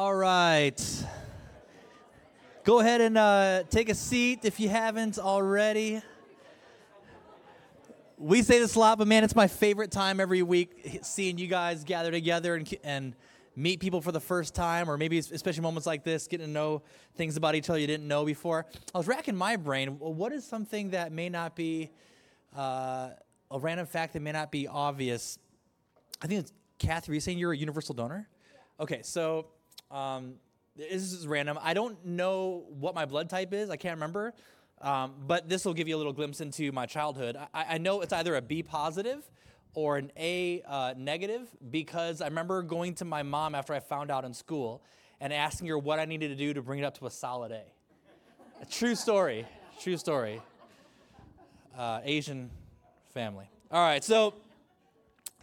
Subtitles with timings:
[0.00, 1.04] All right.
[2.64, 6.00] Go ahead and uh, take a seat if you haven't already.
[8.16, 11.48] We say this a lot, but man, it's my favorite time every week seeing you
[11.48, 13.14] guys gather together and, and
[13.54, 16.80] meet people for the first time, or maybe especially moments like this, getting to know
[17.16, 18.64] things about each other you didn't know before.
[18.94, 19.98] I was racking my brain.
[19.98, 21.90] What is something that may not be
[22.56, 23.10] uh,
[23.50, 25.38] a random fact that may not be obvious?
[26.22, 27.12] I think it's Kathy.
[27.12, 28.30] Are you saying you're a universal donor?
[28.80, 29.48] Okay, so
[29.90, 30.34] um,
[30.76, 31.58] this is random.
[31.60, 33.70] I don't know what my blood type is.
[33.70, 34.34] I can't remember.
[34.80, 37.36] Um, but this will give you a little glimpse into my childhood.
[37.52, 39.22] I, I know it's either a B positive
[39.74, 44.10] or an A uh, negative because I remember going to my mom after I found
[44.10, 44.82] out in school
[45.20, 47.52] and asking her what I needed to do to bring it up to a solid
[47.52, 47.62] A.
[48.62, 49.46] a true story.
[49.80, 50.40] True story.
[51.76, 52.50] Uh, Asian
[53.12, 53.48] family.
[53.70, 54.34] All right, so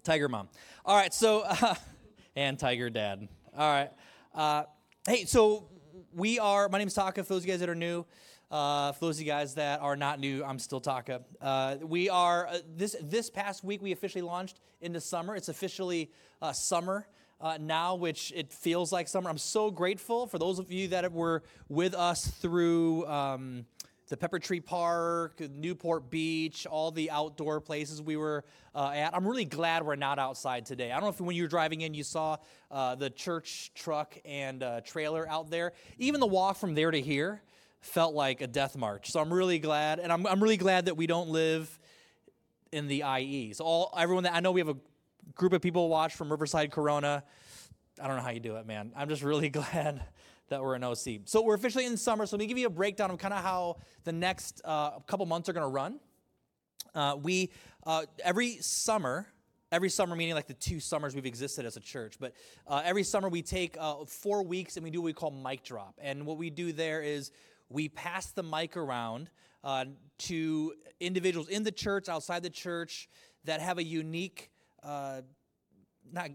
[0.04, 0.50] Tiger mom.
[0.84, 1.76] All right, so, uh,
[2.36, 3.28] and Tiger dad.
[3.56, 3.92] All right.
[4.38, 4.66] Uh,
[5.08, 5.68] hey, so
[6.14, 8.06] we are, my name is Taka, for those of you guys that are new.
[8.52, 11.24] Uh, for those of you guys that are not new, I'm still Taka.
[11.42, 15.36] Uh, we are, uh, this, this past week, we officially launched into summer.
[15.36, 17.08] It's officially uh, summer.
[17.42, 19.28] Uh, now, which it feels like summer.
[19.30, 23.66] I'm so grateful for those of you that were with us through um,
[24.08, 29.14] the Pepper Tree Park, Newport Beach, all the outdoor places we were uh, at.
[29.14, 30.92] I'm really glad we're not outside today.
[30.92, 32.38] I don't know if when you were driving in you saw
[32.72, 35.74] uh, the church truck and uh, trailer out there.
[35.98, 37.42] Even the walk from there to here
[37.82, 39.12] felt like a death march.
[39.12, 41.78] So I'm really glad, and I'm, I'm really glad that we don't live
[42.72, 43.54] in the IE.
[43.54, 44.78] So all everyone that I know we have a
[45.36, 47.24] group of people watch from Riverside Corona.
[48.02, 48.94] I don't know how you do it, man.
[48.96, 50.06] I'm just really glad
[50.50, 51.22] that we're in OC.
[51.26, 52.26] So we're officially in summer.
[52.26, 55.26] So let me give you a breakdown of kind of how the next uh, couple
[55.26, 56.00] months are going to run.
[56.96, 57.52] Uh, we
[57.86, 59.28] uh, every summer,
[59.72, 62.34] every summer meaning like the two summers we've existed as a church, but
[62.68, 65.64] uh, every summer we take uh, four weeks and we do what we call mic
[65.64, 65.96] drop.
[66.02, 67.32] And what we do there is
[67.70, 69.30] we pass the mic around
[69.64, 69.86] uh,
[70.20, 73.10] to individuals in the church, outside the church,
[73.44, 74.52] that have a unique
[76.14, 76.30] not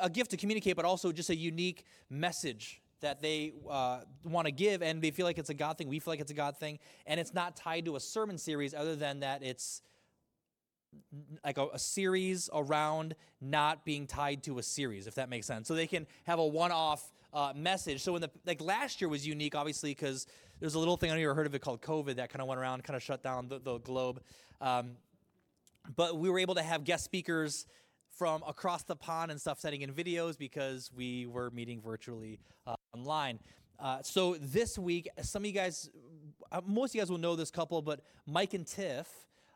[0.00, 4.52] a gift to communicate, but also just a unique message that they uh, want to
[4.52, 5.88] give, and they feel like it's a God thing.
[5.88, 8.74] We feel like it's a God thing, and it's not tied to a sermon series,
[8.74, 9.82] other than that it's
[11.44, 15.66] like a, a, series around not being tied to a series, if that makes sense.
[15.66, 18.02] So they can have a one-off uh, message.
[18.02, 20.26] So in the like last year was unique, obviously, because
[20.60, 22.60] there's a little thing I never heard of it called COVID that kind of went
[22.60, 24.20] around, kind of shut down the, the globe.
[24.60, 24.92] Um,
[25.96, 27.66] but we were able to have guest speakers
[28.16, 32.76] from across the pond and stuff sending in videos because we were meeting virtually uh,
[32.94, 33.38] online.
[33.78, 35.90] Uh, so this week, some of you guys,
[36.50, 39.08] uh, most of you guys will know this couple, but Mike and Tiff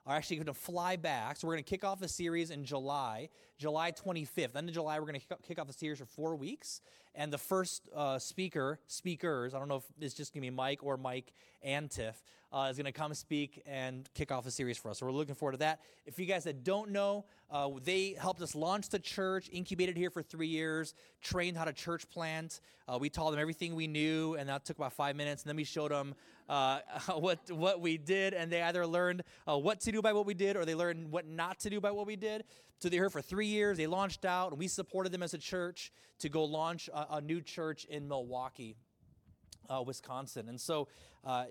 [0.07, 1.37] are actually going to fly back.
[1.37, 4.57] So we're going to kick off the series in July, July 25th.
[4.57, 6.81] End of July, we're going to kick off the series for four weeks.
[7.19, 10.55] And the first uh, speaker, speakers, I don't know if it's just going to be
[10.55, 11.33] Mike or Mike
[11.63, 12.23] and Tiff,
[12.53, 14.99] uh, is going to come speak and kick off a series for us.
[14.99, 15.81] So we're looking forward to that.
[16.05, 20.11] If you guys that don't know, uh, they helped us launch the church, incubated here
[20.11, 22.61] for three years, trained how to church plant.
[22.87, 25.43] Uh, we taught them everything we knew, and that took about five minutes.
[25.43, 26.15] And then we showed them
[26.49, 26.81] uh,
[27.17, 30.35] what what we did, and they either learned uh, what to do by what we
[30.35, 32.45] did, or they learned what not to do by what we did.
[32.79, 33.79] So they were here for three years.
[33.79, 37.21] They launched out, and we supported them as a church to go launch a, a
[37.21, 38.77] new church in Milwaukee.
[39.69, 40.49] Uh, Wisconsin.
[40.49, 40.87] And so
[41.25, 41.47] uh,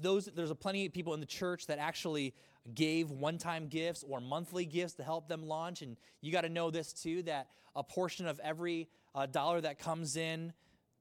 [0.00, 2.34] those there's a plenty of people in the church that actually
[2.74, 5.82] gave one-time gifts or monthly gifts to help them launch.
[5.82, 9.78] And you got to know this too that a portion of every uh, dollar that
[9.78, 10.54] comes in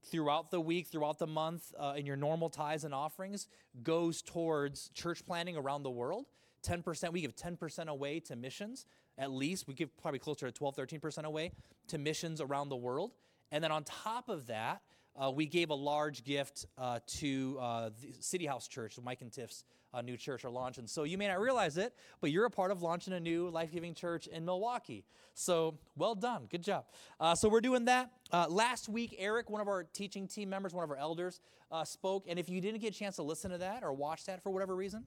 [0.03, 3.47] throughout the week, throughout the month, uh, in your normal tithes and offerings
[3.83, 6.25] goes towards church planting around the world.
[6.63, 8.85] 10%, we give 10% away to missions,
[9.17, 9.67] at least.
[9.67, 11.51] We give probably closer to 12, 13% away
[11.87, 13.13] to missions around the world.
[13.51, 14.81] And then on top of that,
[15.19, 19.31] uh, we gave a large gift uh, to uh, the City House Church, Mike and
[19.31, 19.63] Tiff's
[19.93, 20.85] uh, new church are launching.
[20.85, 23.71] So you may not realize it, but you're a part of launching a new life
[23.71, 25.05] giving church in Milwaukee.
[25.33, 26.45] So well done.
[26.49, 26.85] Good job.
[27.19, 28.11] Uh, so we're doing that.
[28.31, 31.39] Uh, last week, Eric, one of our teaching team members, one of our elders,
[31.85, 32.25] spoke.
[32.27, 34.51] And if you didn't get a chance to listen to that or watch that for
[34.51, 35.05] whatever reason,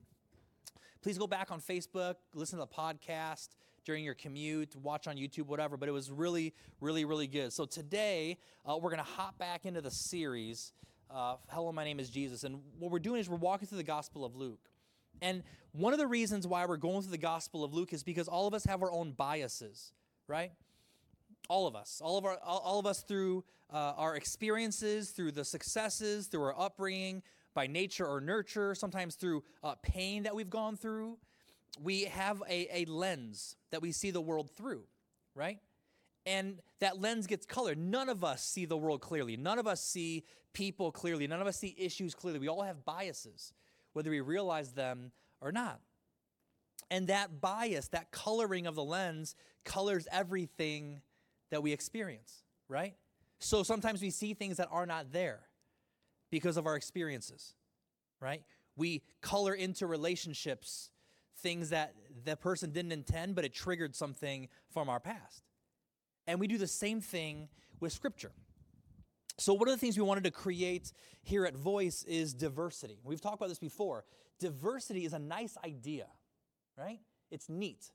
[1.03, 3.51] please go back on Facebook, listen to the podcast
[3.85, 5.77] during your commute, watch on YouTube, whatever.
[5.77, 7.53] But it was really, really, really good.
[7.53, 8.39] So today,
[8.69, 10.73] uh, we're going to hop back into the series.
[11.11, 12.45] Uh, Hello, my name is Jesus.
[12.45, 14.69] And what we're doing is we're walking through the Gospel of Luke.
[15.23, 15.43] And
[15.73, 18.47] one of the reasons why we're going through the Gospel of Luke is because all
[18.47, 19.93] of us have our own biases,
[20.27, 20.53] right?
[21.49, 25.45] All of us, all of our, all, of us through uh, our experiences, through the
[25.45, 27.23] successes, through our upbringing,
[27.55, 31.19] by nature or nurture, sometimes through uh, pain that we've gone through
[31.79, 34.85] we have a, a lens that we see the world through,
[35.35, 35.59] right?
[36.27, 37.79] and that lens gets colored.
[37.79, 39.37] None of us see the world clearly.
[39.37, 41.27] None of us see people clearly.
[41.27, 42.39] None of us see issues clearly.
[42.39, 43.53] We all have biases,
[43.93, 45.81] whether we realize them or not.
[46.91, 49.35] And that bias, that coloring of the lens,
[49.65, 51.01] colors everything
[51.51, 52.95] that we experience, right?
[53.39, 55.41] So sometimes we see things that are not there
[56.31, 57.55] because of our experiences,
[58.21, 58.43] right?
[58.77, 60.90] We color into relationships
[61.41, 61.95] things that
[62.25, 65.43] the person didn't intend, but it triggered something from our past.
[66.27, 67.49] And we do the same thing
[67.81, 68.33] with Scripture.
[69.39, 70.93] So, one of the things we wanted to create
[71.23, 72.99] here at Voice is diversity.
[73.03, 74.05] We've talked about this before.
[74.39, 76.07] Diversity is a nice idea,
[76.77, 77.01] right?
[77.31, 77.91] It's neat.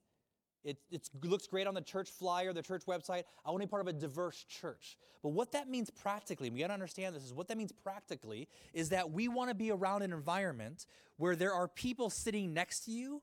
[0.63, 3.24] It, it looks great on the church flyer, the church website.
[3.45, 4.98] I want to be part of a diverse church.
[5.21, 8.48] But what that means practically, we got to understand this, is what that means practically
[8.74, 10.88] is that we want to be around an environment
[11.18, 13.21] where there are people sitting next to you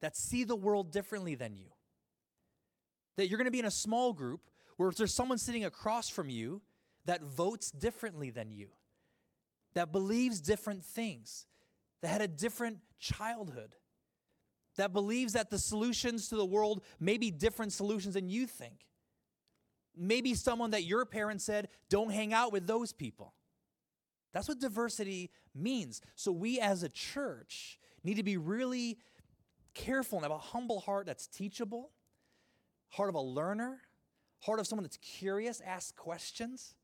[0.00, 1.66] that see the world differently than you.
[3.16, 4.40] That you're going to be in a small group
[4.76, 6.62] where if there's someone sitting across from you
[7.04, 8.68] that votes differently than you,
[9.74, 11.46] that believes different things,
[12.02, 13.74] that had a different childhood,
[14.76, 18.86] that believes that the solutions to the world may be different solutions than you think.
[19.96, 23.34] Maybe someone that your parents said, don't hang out with those people.
[24.32, 26.00] That's what diversity means.
[26.14, 28.98] So, we as a church need to be really
[29.74, 31.90] careful and have a humble heart that's teachable,
[32.88, 33.80] heart of a learner,
[34.40, 36.74] heart of someone that's curious, ask questions,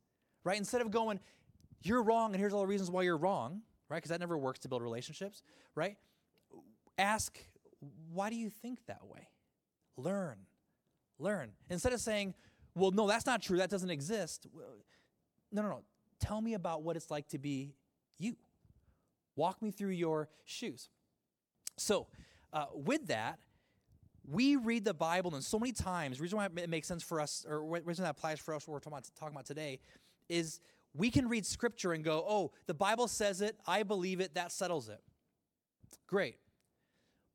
[0.44, 0.58] right?
[0.58, 1.20] Instead of going,
[1.82, 3.98] you're wrong and here's all the reasons why you're wrong, right?
[3.98, 5.42] Because that never works to build relationships,
[5.74, 5.96] right?
[6.98, 7.38] Ask,
[8.12, 9.28] why do you think that way?
[9.96, 10.36] Learn,
[11.18, 11.52] learn.
[11.70, 12.34] Instead of saying,
[12.74, 14.46] well, no, that's not true, that doesn't exist.
[15.50, 15.82] No, no, no.
[16.20, 17.74] Tell me about what it's like to be
[18.18, 18.36] you.
[19.34, 20.88] Walk me through your shoes.
[21.76, 22.06] So,
[22.56, 23.38] uh, with that,
[24.26, 27.20] we read the Bible, and so many times, the reason why it makes sense for
[27.20, 29.78] us, or reason that applies for us, what we're talking about, talking about today,
[30.30, 30.60] is
[30.94, 34.50] we can read scripture and go, oh, the Bible says it, I believe it, that
[34.52, 35.00] settles it.
[36.06, 36.36] Great.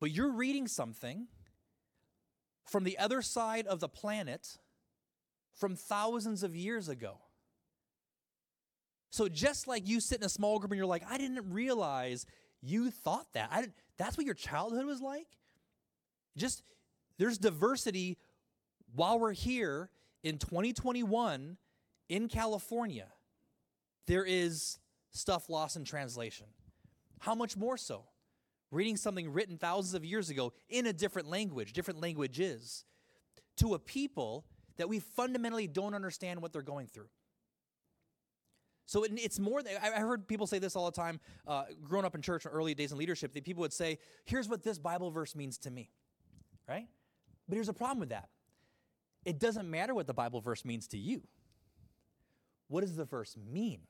[0.00, 1.28] But you're reading something
[2.66, 4.58] from the other side of the planet
[5.54, 7.18] from thousands of years ago.
[9.10, 12.26] So just like you sit in a small group and you're like, I didn't realize
[12.62, 13.48] you thought that.
[13.52, 13.66] I,
[13.98, 15.26] that's what your childhood was like?
[16.36, 16.62] Just
[17.18, 18.18] there's diversity
[18.94, 19.90] while we're here
[20.22, 21.56] in 2021
[22.08, 23.06] in California.
[24.06, 24.78] There is
[25.10, 26.46] stuff lost in translation.
[27.20, 28.04] How much more so?
[28.70, 32.84] Reading something written thousands of years ago in a different language, different languages,
[33.56, 34.46] to a people
[34.78, 37.08] that we fundamentally don't understand what they're going through.
[38.92, 39.62] So it's more.
[39.82, 41.18] I heard people say this all the time.
[41.48, 44.50] Uh, growing up in church, in early days in leadership, that people would say, "Here's
[44.50, 45.88] what this Bible verse means to me,"
[46.68, 46.86] right?
[47.48, 48.28] But here's a problem with that.
[49.24, 51.22] It doesn't matter what the Bible verse means to you.
[52.68, 53.80] What does the verse mean?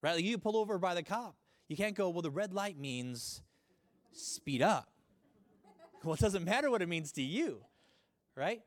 [0.00, 0.14] Right?
[0.14, 1.36] Like you pull over by the cop.
[1.68, 3.42] You can't go, well, the red light means
[4.10, 4.88] speed up.
[6.02, 7.60] well, it doesn't matter what it means to you,
[8.34, 8.62] right?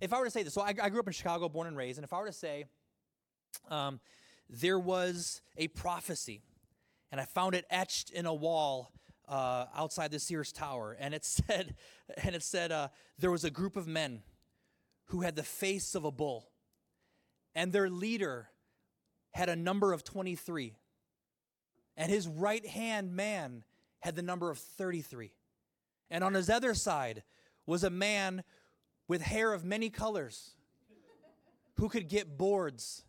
[0.00, 1.76] If I were to say this, so I, I grew up in Chicago, born and
[1.76, 2.64] raised, and if I were to say,
[3.68, 4.00] um,
[4.48, 6.42] there was a prophecy,
[7.10, 8.92] and I found it etched in a wall
[9.28, 11.74] uh, outside the Sears Tower, and it said,
[12.22, 12.88] and it said, uh,
[13.18, 14.22] there was a group of men
[15.06, 16.50] who had the face of a bull,
[17.54, 18.48] and their leader
[19.32, 20.76] had a number of 23,
[21.96, 23.64] and his right hand man
[24.00, 25.32] had the number of 33.
[26.10, 27.22] And on his other side
[27.66, 28.42] was a man
[29.06, 30.54] with hair of many colors
[31.76, 33.04] who could get boards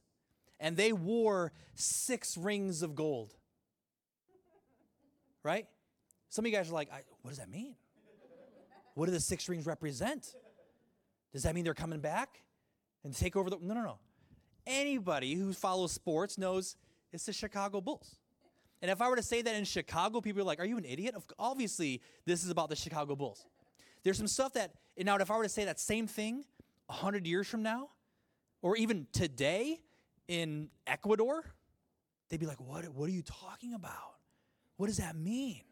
[0.62, 3.34] and they wore six rings of gold.
[5.44, 5.68] Right?
[6.30, 6.90] Some of you guys are like,
[7.24, 7.76] what does that mean?
[8.94, 10.34] What do the six rings represent?
[11.34, 12.44] Does that mean they're coming back
[13.04, 13.58] and take over the.
[13.60, 14.00] No, no, no.
[14.68, 16.76] Anybody who follows sports knows
[17.12, 18.16] it's the Chicago Bulls.
[18.82, 20.86] And if I were to say that in Chicago, people are like, are you an
[20.86, 21.16] idiot?
[21.40, 23.46] Obviously, this is about the Chicago Bulls.
[24.04, 26.46] There's some stuff that, now, if I were to say that same thing
[26.88, 27.90] 100 years from now,
[28.62, 29.82] or even today,
[30.32, 31.44] in Ecuador,
[32.30, 34.16] they'd be like, what, what are you talking about?
[34.78, 35.64] What does that mean?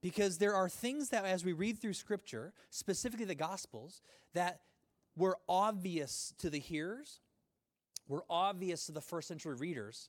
[0.00, 4.00] Because there are things that, as we read through Scripture, specifically the Gospels,
[4.32, 4.60] that
[5.14, 7.20] were obvious to the hearers,
[8.08, 10.08] were obvious to the first century readers,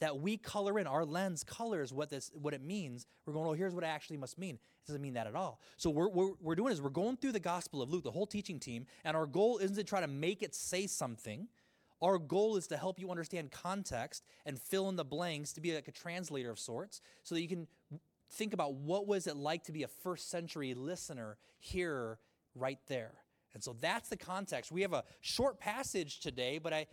[0.00, 0.86] that we color in.
[0.86, 3.06] Our lens colors what this what it means.
[3.24, 4.56] We're going, oh, here's what it actually must mean.
[4.56, 5.58] It doesn't mean that at all.
[5.78, 8.26] So what we're, we're doing is we're going through the Gospel of Luke, the whole
[8.26, 11.48] teaching team, and our goal isn't to try to make it say something
[12.02, 15.74] our goal is to help you understand context and fill in the blanks to be
[15.74, 17.66] like a translator of sorts so that you can
[18.30, 22.18] think about what was it like to be a first century listener, hearer
[22.54, 23.12] right there.
[23.54, 24.70] And so that's the context.
[24.70, 26.86] We have a short passage today, but I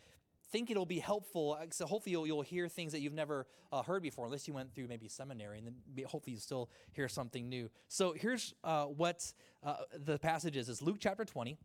[0.52, 1.58] think it'll be helpful.
[1.60, 4.54] uh, So hopefully you'll, you'll hear things that you've never uh, heard before, unless you
[4.54, 7.70] went through maybe seminary, and then hopefully you still hear something new.
[7.88, 9.34] So here's uh, what
[9.64, 11.58] uh, the passage is: is Luke chapter 20,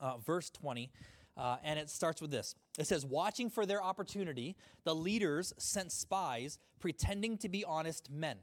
[0.00, 0.90] uh, verse 20.
[1.38, 2.56] Uh, and it starts with this.
[2.78, 8.38] It says, Watching for their opportunity, the leaders sent spies pretending to be honest men.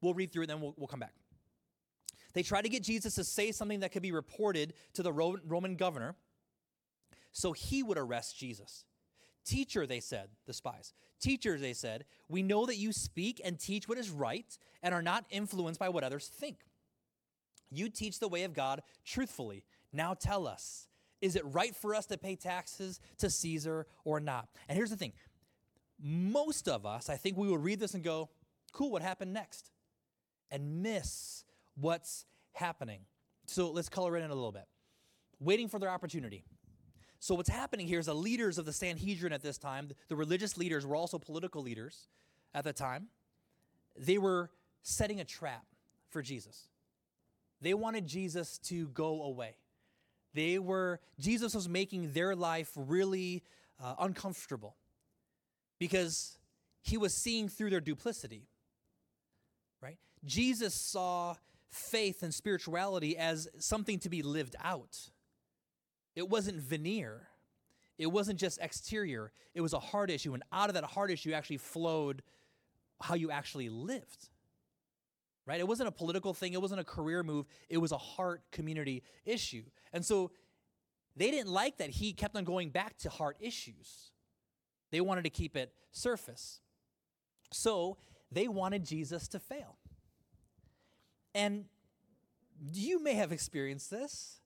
[0.00, 1.12] We'll read through it, then we'll, we'll come back.
[2.32, 5.76] They tried to get Jesus to say something that could be reported to the Roman
[5.76, 6.14] governor
[7.32, 8.84] so he would arrest Jesus.
[9.44, 10.92] Teacher, they said, the spies.
[11.20, 15.02] Teacher, they said, we know that you speak and teach what is right and are
[15.02, 16.58] not influenced by what others think.
[17.70, 19.64] You teach the way of God truthfully.
[19.92, 20.86] Now tell us,
[21.20, 24.48] is it right for us to pay taxes to Caesar or not?
[24.68, 25.12] And here's the thing
[26.02, 28.30] most of us, I think we will read this and go,
[28.72, 29.70] cool, what happened next?
[30.50, 33.00] And miss what's happening.
[33.46, 34.66] So let's color it in a little bit.
[35.40, 36.44] Waiting for their opportunity.
[37.18, 40.56] So what's happening here is the leaders of the Sanhedrin at this time, the religious
[40.56, 42.08] leaders were also political leaders
[42.54, 43.08] at the time.
[43.96, 44.50] They were
[44.82, 45.64] setting a trap
[46.08, 46.68] for Jesus.
[47.60, 49.56] They wanted Jesus to go away.
[50.34, 53.42] They were Jesus was making their life really
[53.82, 54.76] uh, uncomfortable
[55.78, 56.38] because
[56.82, 58.48] he was seeing through their duplicity.
[59.82, 59.98] Right?
[60.24, 61.34] Jesus saw
[61.70, 64.98] faith and spirituality as something to be lived out.
[66.14, 67.28] It wasn't veneer.
[67.98, 69.32] It wasn't just exterior.
[69.54, 70.34] It was a heart issue.
[70.34, 72.22] And out of that heart issue actually flowed
[73.00, 74.28] how you actually lived.
[75.50, 75.58] Right?
[75.58, 76.52] It wasn't a political thing.
[76.52, 77.44] It wasn't a career move.
[77.68, 79.64] It was a heart community issue.
[79.92, 80.30] And so
[81.16, 84.12] they didn't like that he kept on going back to heart issues.
[84.92, 86.60] They wanted to keep it surface.
[87.50, 87.96] So
[88.30, 89.78] they wanted Jesus to fail.
[91.34, 91.64] And
[92.72, 94.38] you may have experienced this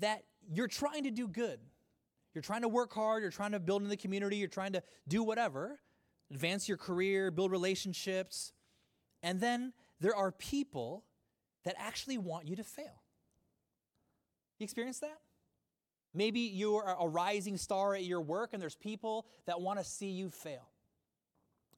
[0.00, 1.60] that you're trying to do good.
[2.34, 4.82] You're trying to work hard, you're trying to build in the community, you're trying to
[5.06, 5.78] do whatever,
[6.32, 8.52] advance your career, build relationships.
[9.22, 11.04] And then there are people
[11.64, 13.02] that actually want you to fail.
[14.58, 15.18] You experience that?
[16.12, 20.08] Maybe you're a rising star at your work and there's people that want to see
[20.08, 20.68] you fail.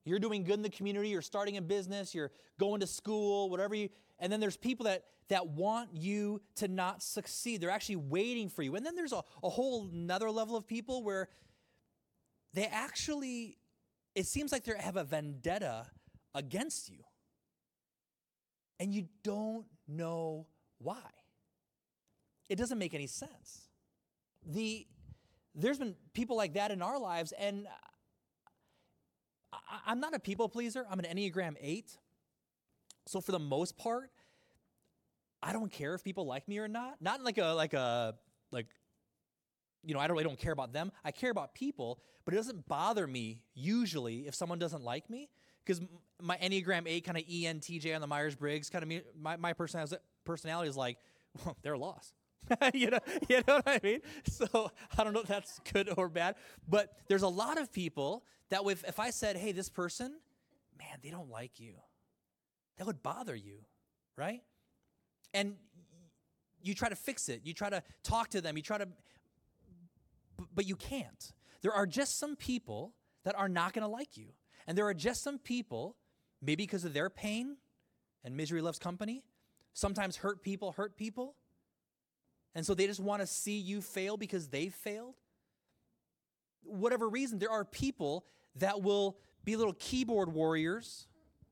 [0.05, 3.75] You're doing good in the community, you're starting a business, you're going to school, whatever
[3.75, 3.89] you,
[4.19, 7.61] and then there's people that, that want you to not succeed.
[7.61, 8.75] They're actually waiting for you.
[8.75, 11.29] And then there's a, a whole another level of people where
[12.55, 13.59] they actually,
[14.15, 15.87] it seems like they have a vendetta
[16.35, 17.05] against you.
[18.83, 20.49] And you don't know
[20.79, 20.99] why.
[22.49, 23.69] It doesn't make any sense.
[24.45, 24.89] The,
[25.55, 27.69] there's been people like that in our lives, and
[29.53, 30.85] I, I'm not a people pleaser.
[30.91, 31.97] I'm an Enneagram 8.
[33.07, 34.11] So for the most part,
[35.41, 37.01] I don't care if people like me or not.
[37.01, 38.17] Not like a like a
[38.51, 38.67] like
[39.85, 40.91] you know, I don't really don't care about them.
[41.05, 45.29] I care about people, but it doesn't bother me usually if someone doesn't like me
[45.65, 45.81] because
[46.21, 49.53] my Enneagram 8 kind of ENTJ on the Myers Briggs kind of me, my, my
[49.53, 50.99] personality, personality is like,
[51.45, 52.15] well, they're lost.
[52.75, 54.01] you know, you know what I mean?
[54.25, 56.37] So I don't know if that's good or bad,
[56.69, 60.13] but there's a lot of people that with if I said, "Hey, this person,
[60.79, 61.75] man, they don't like you,"
[62.77, 63.59] that would bother you,
[64.17, 64.43] right?
[65.33, 65.55] And
[66.63, 67.43] you try to fix it.
[67.45, 68.57] You try to talk to them.
[68.57, 68.89] You try to,
[70.55, 71.33] but you can't.
[71.63, 72.93] There are just some people
[73.25, 74.29] that are not going to like you,
[74.67, 75.97] and there are just some people,
[76.41, 77.57] maybe because of their pain,
[78.25, 79.23] and misery loves company.
[79.75, 81.35] Sometimes hurt people hurt people
[82.55, 85.15] and so they just want to see you fail because they've failed.
[86.63, 88.25] Whatever reason, there are people
[88.57, 91.07] that will be little keyboard warriors,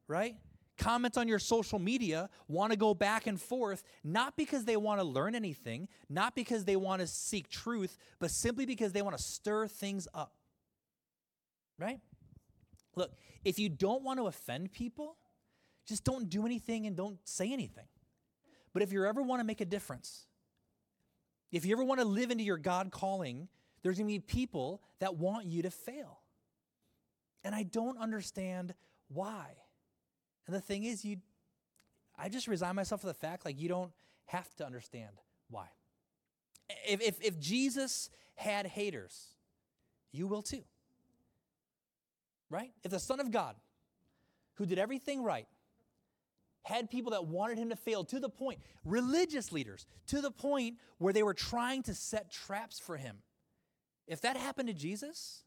[0.07, 0.37] right?
[0.77, 5.01] Comment on your social media, want to go back and forth, not because they want
[5.01, 9.17] to learn anything, not because they want to seek truth, but simply because they want
[9.17, 10.33] to stir things up,
[11.79, 12.01] right?
[12.97, 13.13] Look,
[13.45, 15.17] if you don't want to offend people,
[15.87, 17.87] just don't do anything and don't say anything.
[18.73, 20.27] But if you ever want to make a difference,
[21.51, 23.49] if you ever want to live into your God calling,
[23.83, 26.21] there's going to be people that want you to fail.
[27.43, 28.75] And I don't understand
[29.09, 29.47] why.
[30.47, 31.17] And the thing is, you,
[32.19, 33.93] I just resign myself to the fact like you don't
[34.27, 35.67] have to understand why.
[36.87, 39.35] If, if, if Jesus had haters,
[40.13, 40.63] you will too.
[42.51, 42.73] Right?
[42.83, 43.55] If the Son of God,
[44.55, 45.47] who did everything right,
[46.63, 50.77] had people that wanted him to fail to the point, religious leaders, to the point
[50.99, 53.19] where they were trying to set traps for him.
[54.07, 55.45] If that happened to Jesus,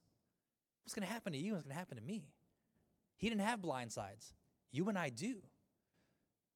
[0.83, 1.53] what's going to happen to you?
[1.53, 2.29] What's going to happen to me?
[3.17, 4.33] He didn't have blind sides.
[4.71, 5.35] You and I do.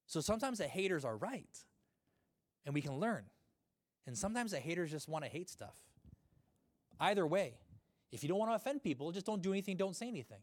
[0.08, 1.58] So sometimes the haters are right,
[2.66, 3.26] and we can learn.
[4.08, 5.76] And sometimes the haters just want to hate stuff.
[7.00, 7.56] Either way,
[8.12, 10.40] if you don't want to offend people, just don't do anything, don't say anything.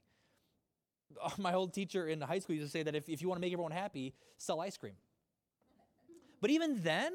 [1.38, 3.40] My old teacher in high school used to say that if, if you want to
[3.40, 4.94] make everyone happy, sell ice cream.
[6.40, 7.12] But even then,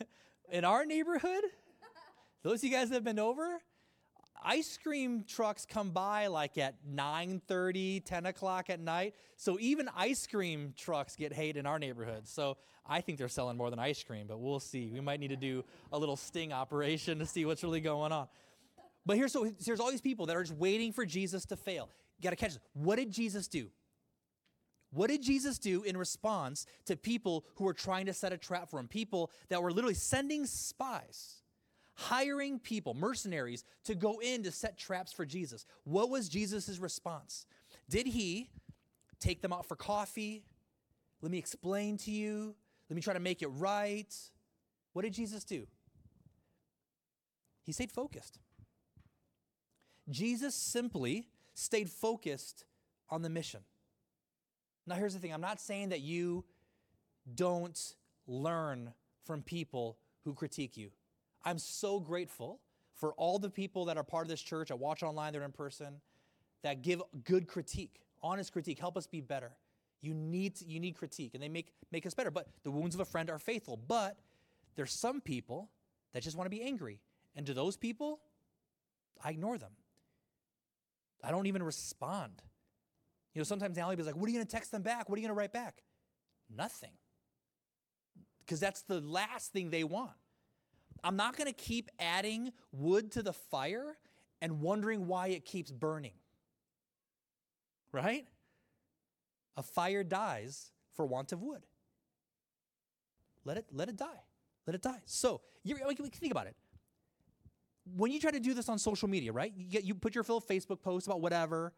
[0.50, 1.44] in our neighborhood,
[2.42, 3.60] those of you guys that have been over,
[4.42, 9.14] ice cream trucks come by like at 9.30 10 o'clock at night.
[9.36, 12.28] So even ice cream trucks get hate in our neighborhood.
[12.28, 12.56] So
[12.90, 14.90] i think they're selling more than ice cream but we'll see.
[14.92, 18.28] We might need to do a little sting operation to see what's really going on.
[19.06, 21.88] But here's so here's all these people that are just waiting for jesus to fail.
[22.18, 22.62] You got to catch this.
[22.74, 23.68] What did jesus do?
[24.90, 28.70] What did Jesus do in response to people who were trying to set a trap
[28.70, 28.88] for him?
[28.88, 31.42] People that were literally sending spies,
[31.98, 35.66] hiring people, mercenaries, to go in to set traps for Jesus.
[35.82, 37.44] What was Jesus' response?
[37.90, 38.50] Did he
[39.18, 40.44] take them out for coffee?
[41.20, 42.54] Let me explain to you.
[42.88, 44.14] Let me try to make it right.
[44.92, 45.66] What did Jesus do?
[47.64, 48.38] He stayed focused.
[50.08, 52.64] Jesus simply stayed focused
[53.10, 53.60] on the mission.
[54.86, 56.44] Now, here's the thing I'm not saying that you
[57.34, 57.94] don't
[58.28, 58.92] learn
[59.24, 60.90] from people who critique you.
[61.48, 62.60] I'm so grateful
[63.00, 64.70] for all the people that are part of this church.
[64.70, 65.94] I watch online, they're in person,
[66.62, 69.52] that give good critique, honest critique, help us be better.
[70.02, 72.30] You need, to, you need critique, and they make, make us better.
[72.30, 73.78] But the wounds of a friend are faithful.
[73.78, 74.18] But
[74.76, 75.70] there's some people
[76.12, 77.00] that just want to be angry.
[77.34, 78.20] And to those people,
[79.24, 79.72] I ignore them.
[81.24, 82.42] I don't even respond.
[83.32, 85.08] You know, sometimes Allie is like, What are you going to text them back?
[85.08, 85.82] What are you going to write back?
[86.54, 86.92] Nothing.
[88.40, 90.12] Because that's the last thing they want.
[91.04, 93.96] I'm not going to keep adding wood to the fire
[94.40, 96.12] and wondering why it keeps burning.
[97.92, 98.26] Right?
[99.56, 101.66] A fire dies for want of wood.
[103.44, 104.22] Let it, let it die.
[104.66, 105.00] Let it die.
[105.06, 106.56] So, you think about it.
[107.96, 109.52] When you try to do this on social media, right?
[109.56, 111.72] You, get, you put your full Facebook post about whatever,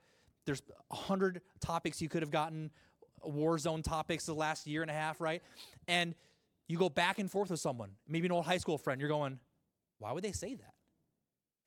[0.44, 2.70] there's a hundred topics you could have gotten,
[3.22, 5.42] war zone topics the last year and a half, right?
[5.86, 6.14] And
[6.70, 9.00] you go back and forth with someone, maybe an old high school friend.
[9.00, 9.40] You're going,
[9.98, 10.74] why would they say that?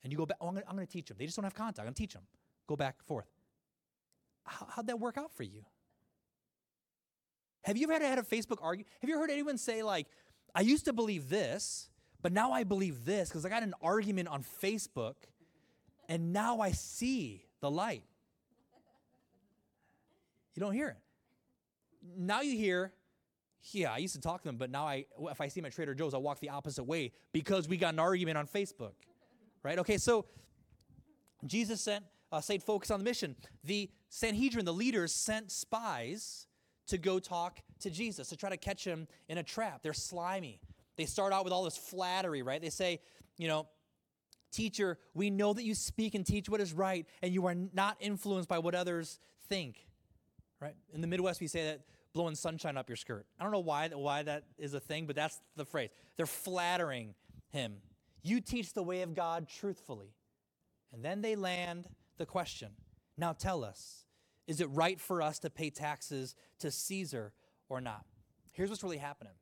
[0.02, 0.38] And you go back.
[0.40, 1.18] Oh, I'm going to teach them.
[1.18, 1.80] They just don't have contact.
[1.80, 2.22] I'm going to teach them.
[2.66, 3.26] Go back and forth.
[4.46, 5.64] How, how'd that work out for you?
[7.64, 8.88] Have you ever had a Facebook argument?
[9.02, 10.06] Have you heard anyone say like,
[10.54, 11.90] I used to believe this,
[12.22, 15.16] but now I believe this because I got an argument on Facebook,
[16.08, 18.04] and now I see the light.
[20.54, 20.96] You don't hear it.
[22.16, 22.92] Now you hear,
[23.72, 25.72] yeah, I used to talk to them, but now I, if I see them at
[25.72, 28.92] Trader Joe's, I walk the opposite way because we got an argument on Facebook,
[29.62, 29.78] right?
[29.78, 30.26] Okay, so
[31.46, 33.36] Jesus sent, uh, stayed focused on the mission.
[33.64, 36.46] The Sanhedrin, the leaders, sent spies
[36.88, 39.82] to go talk to Jesus to try to catch him in a trap.
[39.82, 40.60] They're slimy.
[40.96, 42.60] They start out with all this flattery, right?
[42.60, 43.00] They say,
[43.38, 43.68] you know,
[44.52, 47.96] Teacher, we know that you speak and teach what is right, and you are not
[47.98, 49.88] influenced by what others think
[50.64, 50.74] right?
[50.94, 51.80] In the Midwest, we say that
[52.14, 53.26] blowing sunshine up your skirt.
[53.38, 55.90] I don't know why, why that is a thing, but that's the phrase.
[56.16, 57.14] They're flattering
[57.50, 57.74] him.
[58.22, 60.14] You teach the way of God truthfully.
[60.92, 62.70] And then they land the question
[63.18, 64.04] Now tell us,
[64.46, 67.32] is it right for us to pay taxes to Caesar
[67.68, 68.04] or not?
[68.52, 69.34] Here's what's really happening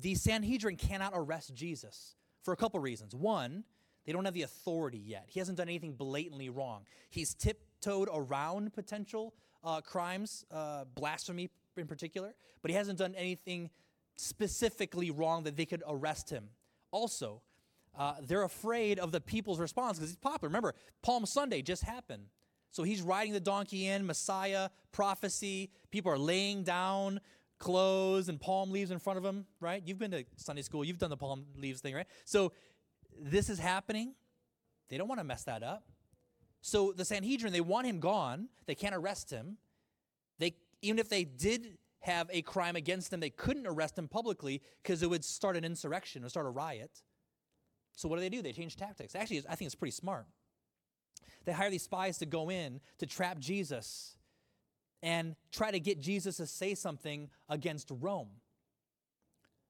[0.00, 3.14] the Sanhedrin cannot arrest Jesus for a couple reasons.
[3.14, 3.64] One,
[4.06, 5.26] they don't have the authority yet.
[5.28, 6.86] He hasn't done anything blatantly wrong.
[7.10, 13.70] He's tiptoed around potential uh, crimes, uh, blasphemy in particular, but he hasn't done anything
[14.16, 16.48] specifically wrong that they could arrest him.
[16.90, 17.42] Also,
[17.96, 20.48] uh, they're afraid of the people's response because he's popular.
[20.48, 22.26] Remember, Palm Sunday just happened.
[22.70, 25.70] So he's riding the donkey in, Messiah, prophecy.
[25.90, 27.20] People are laying down
[27.58, 29.82] clothes and palm leaves in front of him, right?
[29.84, 32.06] You've been to Sunday school, you've done the palm leaves thing, right?
[32.24, 32.52] So
[33.20, 34.14] this is happening.
[34.88, 35.84] They don't want to mess that up.
[36.62, 38.48] So the Sanhedrin, they want him gone.
[38.66, 39.58] They can't arrest him.
[40.38, 44.62] They even if they did have a crime against him, they couldn't arrest him publicly
[44.82, 47.02] because it would start an insurrection or start a riot.
[47.94, 48.42] So what do they do?
[48.42, 49.14] They change tactics.
[49.14, 50.26] Actually, I think it's pretty smart.
[51.44, 54.16] They hire these spies to go in to trap Jesus
[55.02, 58.28] and try to get Jesus to say something against Rome.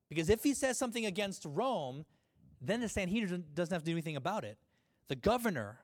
[0.08, 2.04] Because if he says something against Rome,
[2.60, 4.58] then the Sanhedrin doesn't have to do anything about it.
[5.08, 5.78] The governor,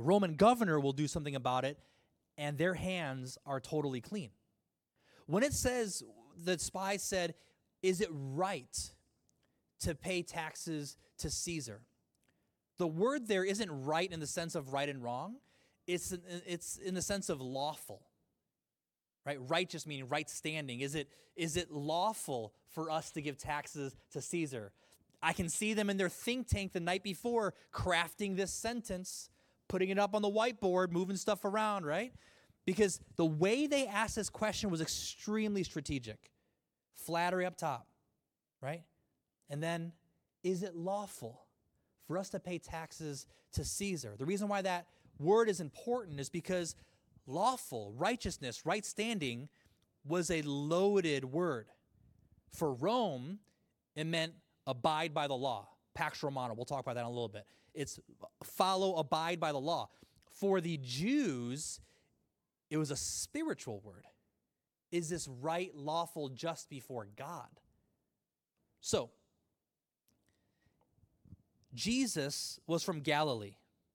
[0.00, 1.78] the Roman governor, will do something about it,
[2.38, 4.30] and their hands are totally clean.
[5.26, 6.02] When it says,
[6.42, 7.34] the spy said,
[7.82, 8.92] Is it right
[9.80, 11.82] to pay taxes to Caesar?
[12.78, 15.36] The word there isn't right in the sense of right and wrong,
[15.86, 18.00] it's, it's in the sense of lawful.
[19.26, 19.36] right?
[19.50, 20.80] Righteous meaning right standing.
[20.80, 24.72] Is it, is it lawful for us to give taxes to Caesar?
[25.22, 29.28] I can see them in their think tank the night before crafting this sentence,
[29.70, 32.12] putting it up on the whiteboard, moving stuff around, right?
[32.66, 36.32] Because the way they asked this question was extremely strategic.
[36.96, 37.86] Flattery up top,
[38.60, 38.82] right?
[39.48, 39.92] And then,
[40.42, 41.42] is it lawful
[42.06, 44.16] for us to pay taxes to Caesar?
[44.18, 44.86] The reason why that
[45.20, 46.74] word is important is because
[47.26, 49.48] lawful, righteousness, right standing
[50.04, 51.68] was a loaded word.
[52.50, 53.38] For Rome,
[53.94, 54.32] it meant
[54.66, 55.68] abide by the law.
[55.94, 57.44] Pax Romana, we'll talk about that in a little bit.
[57.74, 57.98] It's
[58.42, 59.88] follow, abide by the law.
[60.30, 61.80] For the Jews,
[62.70, 64.06] it was a spiritual word.
[64.90, 67.48] Is this right, lawful, just before God?
[68.80, 69.10] So,
[71.74, 73.54] Jesus was from Galilee,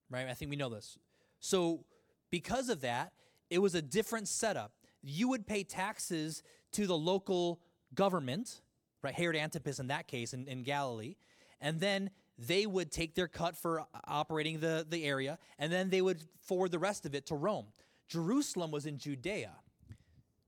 [0.09, 0.27] right?
[0.27, 0.97] I think we know this.
[1.39, 1.83] So,
[2.31, 3.11] because of that,
[3.49, 4.71] it was a different setup.
[5.01, 7.59] You would pay taxes to the local
[7.93, 8.61] government,
[9.01, 9.13] right?
[9.13, 11.15] Herod Antipas in that case in, in Galilee.
[11.61, 16.01] And then they would take their cut for operating the, the area, and then they
[16.01, 17.67] would forward the rest of it to Rome.
[18.07, 19.51] Jerusalem was in Judea.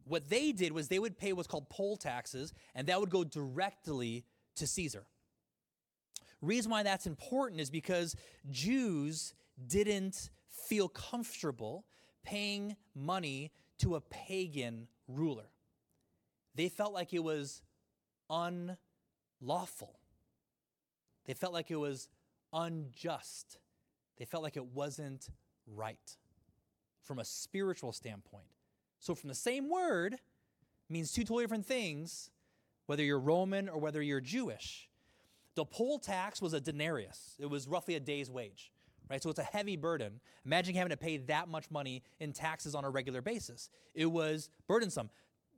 [0.05, 3.23] What they did was they would pay what's called poll taxes, and that would go
[3.23, 5.05] directly to Caesar.
[6.41, 8.15] Reason why that's important is because
[8.49, 9.33] Jews
[9.67, 11.85] didn't feel comfortable
[12.23, 15.49] paying money to a pagan ruler.
[16.55, 17.61] They felt like it was
[18.29, 19.96] unlawful.
[21.27, 22.09] They felt like it was
[22.53, 23.57] unjust.
[24.17, 25.29] They felt like it wasn't
[25.67, 26.17] right
[27.03, 28.47] from a spiritual standpoint.
[28.99, 30.17] So, from the same word,
[30.89, 32.31] means two totally different things,
[32.87, 34.89] whether you're Roman or whether you're Jewish.
[35.55, 38.71] The poll tax was a denarius, it was roughly a day's wage
[39.09, 39.21] right?
[39.21, 40.19] So it's a heavy burden.
[40.45, 43.69] Imagine having to pay that much money in taxes on a regular basis.
[43.93, 45.09] It was burdensome.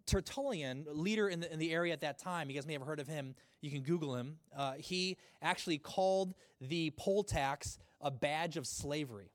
[0.10, 3.00] Tertullian, leader in the, in the area at that time, you guys may have heard
[3.00, 3.36] of him.
[3.62, 4.38] You can Google him.
[4.56, 9.32] Uh, he actually called the poll tax a badge of slavery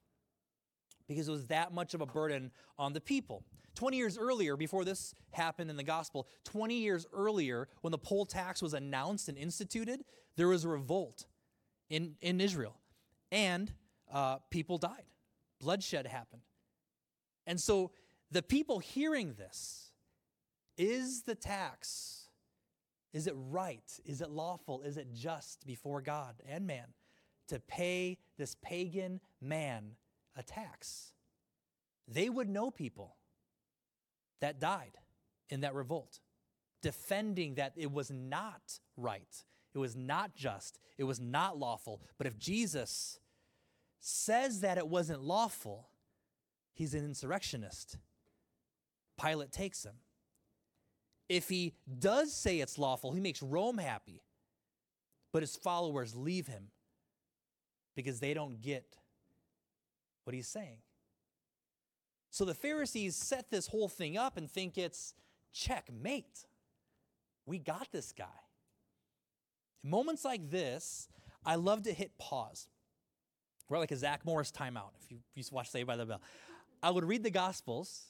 [1.07, 3.43] because it was that much of a burden on the people.
[3.75, 8.25] 20 years earlier, before this happened in the gospel, 20 years earlier, when the poll
[8.25, 10.03] tax was announced and instituted,
[10.35, 11.25] there was a revolt
[11.89, 12.77] in, in Israel.
[13.31, 13.71] And
[14.11, 15.05] uh, people died,
[15.59, 16.41] bloodshed happened.
[17.47, 17.91] And so
[18.31, 19.84] the people hearing this
[20.77, 22.29] is the tax,
[23.13, 23.99] is it right?
[24.05, 24.81] Is it lawful?
[24.81, 26.87] Is it just before God and man
[27.47, 29.91] to pay this pagan man
[30.35, 31.13] a tax?
[32.07, 33.15] They would know people
[34.41, 34.97] that died
[35.49, 36.19] in that revolt,
[36.81, 42.01] defending that it was not right, it was not just, it was not lawful.
[42.17, 43.19] But if Jesus
[43.99, 45.89] says that it wasn't lawful,
[46.73, 47.97] he's an insurrectionist.
[49.19, 49.95] Pilate takes him.
[51.27, 54.21] If he does say it's lawful, he makes Rome happy.
[55.33, 56.67] But his followers leave him
[57.95, 58.97] because they don't get
[60.23, 60.77] what he's saying.
[62.29, 65.13] So the Pharisees set this whole thing up and think it's
[65.53, 66.45] checkmate.
[67.45, 68.25] We got this guy.
[69.83, 71.07] In moments like this,
[71.45, 72.67] I love to hit pause.
[73.69, 76.21] We're like a Zach Morris timeout, if you used to watch Saved by the Bell.
[76.83, 78.03] I would read the Gospels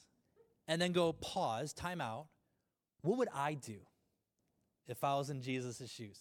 [0.68, 2.26] and then go pause, timeout.
[3.02, 3.76] What would I do
[4.86, 6.20] if I was in Jesus' shoes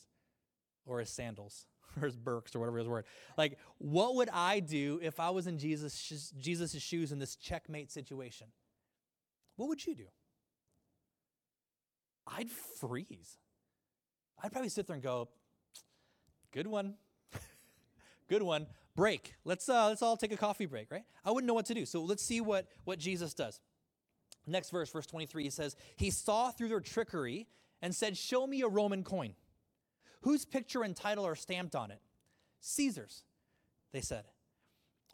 [0.86, 1.66] or his sandals
[1.98, 3.06] or his Birks or whatever his word?
[3.38, 7.92] Like, what would I do if I was in Jesus' Jesus' shoes in this checkmate
[7.92, 8.48] situation?
[9.56, 10.08] What would you do?
[12.28, 13.38] I'd freeze.
[14.44, 15.30] I'd probably sit there and go,
[16.52, 16.96] good one.
[18.30, 19.36] good one break.
[19.44, 21.04] Let's uh, let's all take a coffee break, right?
[21.24, 21.86] I wouldn't know what to do.
[21.86, 23.60] So let's see what what Jesus does.
[24.48, 27.48] Next verse, verse 23, he says, He saw through their trickery
[27.82, 29.34] and said, Show me a Roman coin.
[30.22, 32.00] Whose picture and title are stamped on it?
[32.62, 33.24] Caesar's,
[33.92, 34.26] they said.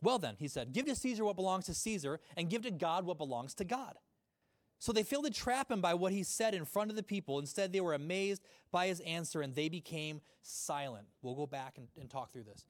[0.01, 3.05] Well, then, he said, Give to Caesar what belongs to Caesar, and give to God
[3.05, 3.97] what belongs to God.
[4.79, 7.37] So they failed to trap him by what he said in front of the people.
[7.37, 8.41] Instead, they were amazed
[8.71, 11.05] by his answer and they became silent.
[11.21, 12.65] We'll go back and, and talk through this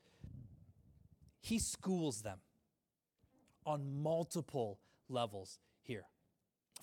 [1.42, 2.40] he schools them
[3.66, 6.06] on multiple levels here.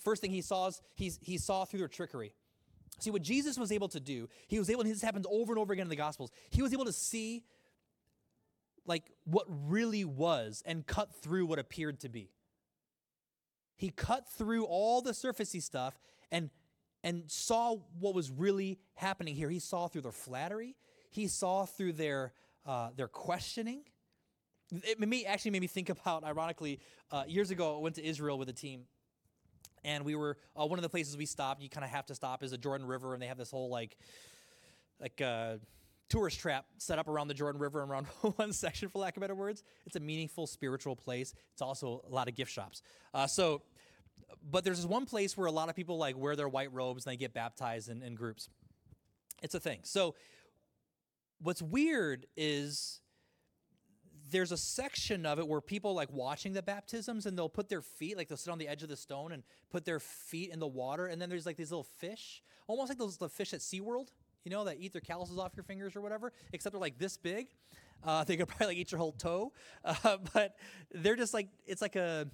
[0.03, 2.33] First thing he saw is he's, he saw through their trickery.
[2.99, 5.59] See, what Jesus was able to do, he was able, and this happens over and
[5.59, 7.43] over again in the Gospels, he was able to see
[8.85, 12.31] like what really was and cut through what appeared to be.
[13.77, 15.97] He cut through all the surfacey stuff
[16.31, 16.49] and
[17.01, 19.49] and saw what was really happening here.
[19.49, 20.75] He saw through their flattery.
[21.11, 22.33] He saw through their
[22.65, 23.83] uh, their questioning.
[24.71, 28.05] It made me, actually made me think about, ironically, uh, years ago, I went to
[28.05, 28.83] Israel with a team.
[29.83, 31.61] And we were uh, one of the places we stopped.
[31.61, 33.69] You kind of have to stop is the Jordan River, and they have this whole
[33.69, 33.97] like
[34.99, 35.55] like uh,
[36.09, 39.21] tourist trap set up around the Jordan River and around one section, for lack of
[39.21, 39.63] better words.
[39.85, 41.33] It's a meaningful spiritual place.
[41.53, 42.81] It's also a lot of gift shops.
[43.13, 43.61] Uh, so,
[44.51, 47.05] but there's this one place where a lot of people like wear their white robes
[47.05, 48.49] and they get baptized in, in groups.
[49.41, 49.79] It's a thing.
[49.83, 50.15] So,
[51.41, 53.01] what's weird is
[54.31, 57.81] there's a section of it where people like watching the baptisms and they'll put their
[57.81, 60.59] feet like they'll sit on the edge of the stone and put their feet in
[60.59, 63.59] the water and then there's like these little fish almost like those the fish at
[63.59, 64.09] SeaWorld
[64.43, 67.17] you know, that eat their calluses off your fingers or whatever, except they're like this
[67.17, 67.47] big.
[68.03, 70.55] Uh, they could probably like eat your whole toe, uh, but
[70.93, 72.27] they're just like it's like a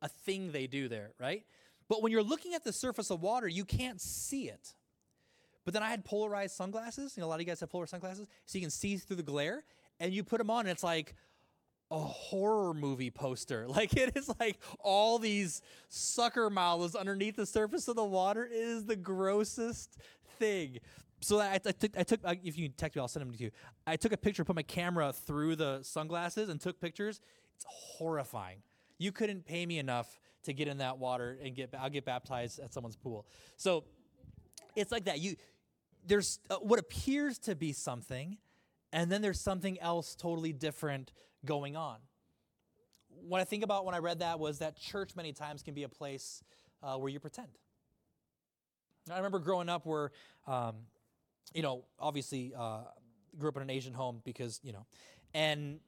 [0.00, 1.44] a thing they do there, right?
[1.88, 4.74] But when you're looking at the surface of water, you can't see it.
[5.64, 7.16] But then I had polarized sunglasses.
[7.16, 9.16] You know, a lot of you guys have polarized sunglasses, so you can see through
[9.16, 9.64] the glare.
[10.00, 11.14] And you put them on, and it's like
[11.90, 13.66] a horror movie poster.
[13.68, 18.44] Like it is like all these sucker mouths underneath the surface of the water.
[18.44, 19.96] It is the grossest
[20.38, 20.80] thing
[21.22, 23.44] so I, I, took, I took if you can text me, I'll send them to
[23.44, 23.50] you.
[23.86, 27.20] I took a picture, put my camera through the sunglasses, and took pictures.
[27.54, 28.62] It's horrifying.
[28.98, 31.74] You couldn't pay me enough to get in that water and get.
[31.78, 33.26] I'll get baptized at someone's pool.
[33.56, 33.84] So
[34.74, 35.20] it's like that.
[35.20, 35.36] You
[36.04, 38.36] there's uh, what appears to be something,
[38.92, 41.12] and then there's something else totally different
[41.44, 41.98] going on.
[43.08, 45.82] What I think about when I read that was that church many times can be
[45.82, 46.42] a place
[46.82, 47.48] uh, where you pretend.
[49.10, 50.12] I remember growing up where
[50.46, 50.76] um,
[51.54, 52.80] you know, obviously uh,
[53.38, 54.86] grew up in an Asian home because, you know,
[55.34, 55.80] and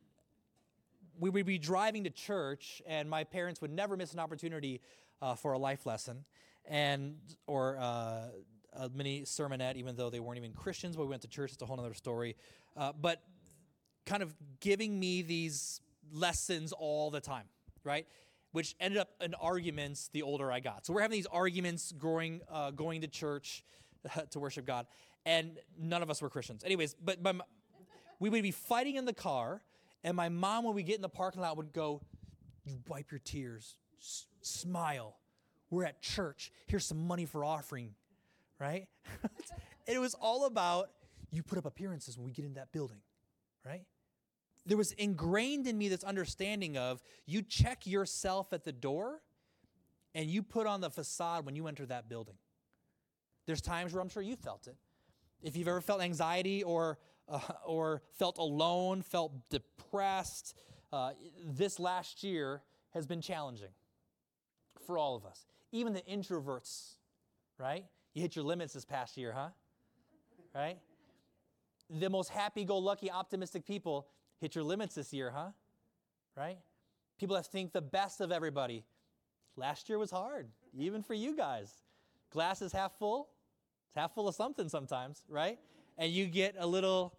[1.18, 4.80] we would be driving to church, and my parents would never miss an opportunity
[5.22, 6.24] uh, for a life lesson
[6.66, 8.28] and or uh,
[8.72, 10.96] a mini sermonette, even though they weren't even Christians.
[10.96, 12.36] But we went to church; it's a whole other story.
[12.76, 13.22] Uh, but
[14.06, 15.80] kind of giving me these
[16.12, 17.44] lessons all the time,
[17.84, 18.06] right?
[18.52, 20.86] Which ended up in arguments the older I got.
[20.86, 23.64] So we're having these arguments growing, uh, going to church
[24.30, 24.86] to worship God
[25.26, 26.64] and none of us were Christians.
[26.64, 27.36] Anyways, but, but
[28.18, 29.62] we would be fighting in the car,
[30.02, 32.02] and my mom, when we get in the parking lot, would go,
[32.64, 35.16] "You wipe your tears, S- smile.
[35.70, 36.52] We're at church.
[36.66, 37.94] Here's some money for offering."
[38.60, 38.86] Right?
[39.86, 40.90] it was all about
[41.34, 43.00] you put up appearances when we get in that building,
[43.64, 43.84] right?
[44.66, 49.20] There was ingrained in me this understanding of you check yourself at the door
[50.14, 52.36] and you put on the facade when you enter that building.
[53.46, 54.76] There's times where I'm sure you felt it.
[55.42, 60.54] If you've ever felt anxiety or, uh, or felt alone, felt depressed,
[60.92, 61.10] uh,
[61.44, 62.62] this last year
[62.94, 63.72] has been challenging
[64.86, 65.44] for all of us.
[65.72, 66.94] Even the introverts,
[67.58, 67.84] right?
[68.14, 69.48] You hit your limits this past year, huh?
[70.54, 70.78] Right?
[71.90, 74.08] The most happy go lucky, optimistic people
[74.40, 75.50] hit your limits this year, huh?
[76.36, 76.58] Right?
[77.18, 78.84] People that think the best of everybody.
[79.56, 81.72] Last year was hard, even for you guys.
[82.30, 83.28] Glass is half full,
[83.86, 85.58] it's half full of something sometimes, right?
[85.96, 87.16] And you get a little,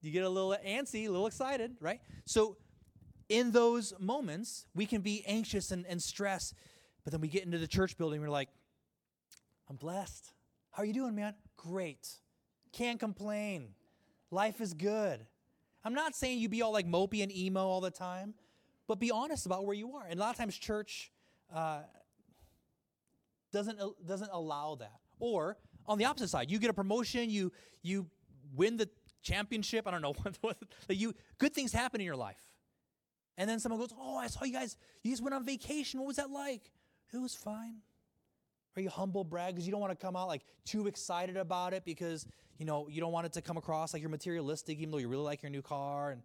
[0.00, 2.00] you get a little antsy, a little excited, right?
[2.24, 2.56] So
[3.28, 6.54] in those moments, we can be anxious and, and stressed,
[7.04, 8.48] but then we get into the church building, we're like,
[9.68, 10.32] I'm blessed.
[10.70, 11.34] How are you doing, man?
[11.56, 12.08] Great.
[12.72, 13.74] Can't complain.
[14.30, 15.26] Life is good.
[15.84, 18.34] I'm not saying you be all like mopey and emo all the time,
[18.86, 20.06] but be honest about where you are.
[20.06, 21.10] And a lot of times, church
[21.54, 21.80] uh,
[23.52, 25.00] doesn't doesn't allow that.
[25.18, 28.06] Or on the opposite side, you get a promotion, you you
[28.54, 28.88] win the
[29.22, 29.86] championship.
[29.86, 30.58] I don't know what, what
[30.96, 32.42] you good things happen in your life.
[33.36, 34.76] And then someone goes, "Oh, I saw you guys.
[35.02, 36.00] You guys went on vacation.
[36.00, 36.70] What was that like?"
[37.12, 37.76] It was fine.
[38.78, 41.72] Are you humble brag because you don't want to come out like too excited about
[41.72, 42.24] it because
[42.58, 45.08] you know you don't want it to come across like you're materialistic, even though you
[45.08, 46.22] really like your new car and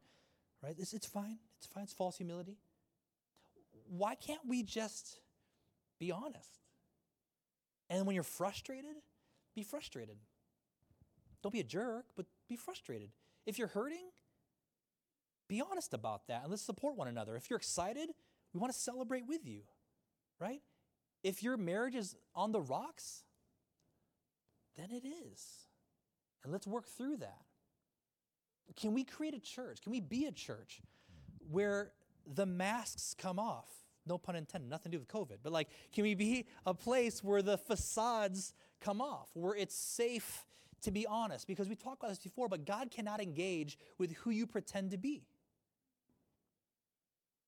[0.61, 0.75] right?
[0.77, 1.39] It's, it's fine.
[1.57, 1.83] It's fine.
[1.83, 2.59] It's false humility.
[3.89, 5.17] Why can't we just
[5.99, 6.59] be honest?
[7.89, 8.97] And when you're frustrated,
[9.55, 10.17] be frustrated.
[11.41, 13.09] Don't be a jerk, but be frustrated.
[13.47, 14.11] If you're hurting,
[15.47, 17.35] be honest about that and let's support one another.
[17.35, 18.09] If you're excited,
[18.53, 19.61] we want to celebrate with you,
[20.39, 20.61] right?
[21.23, 23.23] If your marriage is on the rocks,
[24.77, 25.67] then it is.
[26.43, 27.45] And let's work through that.
[28.75, 29.81] Can we create a church?
[29.81, 30.81] Can we be a church
[31.49, 31.91] where
[32.25, 33.69] the masks come off?
[34.05, 37.23] No pun intended, nothing to do with COVID, but like, can we be a place
[37.23, 40.45] where the facades come off, where it's safe
[40.83, 41.47] to be honest.
[41.47, 44.97] Because we talked about this before, but God cannot engage with who you pretend to
[44.97, 45.23] be.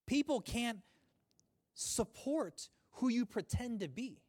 [0.08, 0.80] People can't
[1.74, 4.22] support who you pretend to be.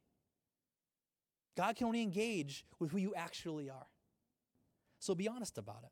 [1.56, 3.86] God can only engage with who you actually are.
[4.98, 5.90] So be honest about it.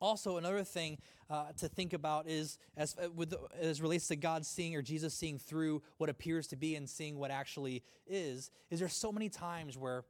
[0.00, 0.98] Also, another thing
[1.30, 5.14] uh, to think about is as uh, with as relates to God seeing or Jesus
[5.14, 8.50] seeing through what appears to be and seeing what actually is.
[8.70, 10.04] Is there so many times where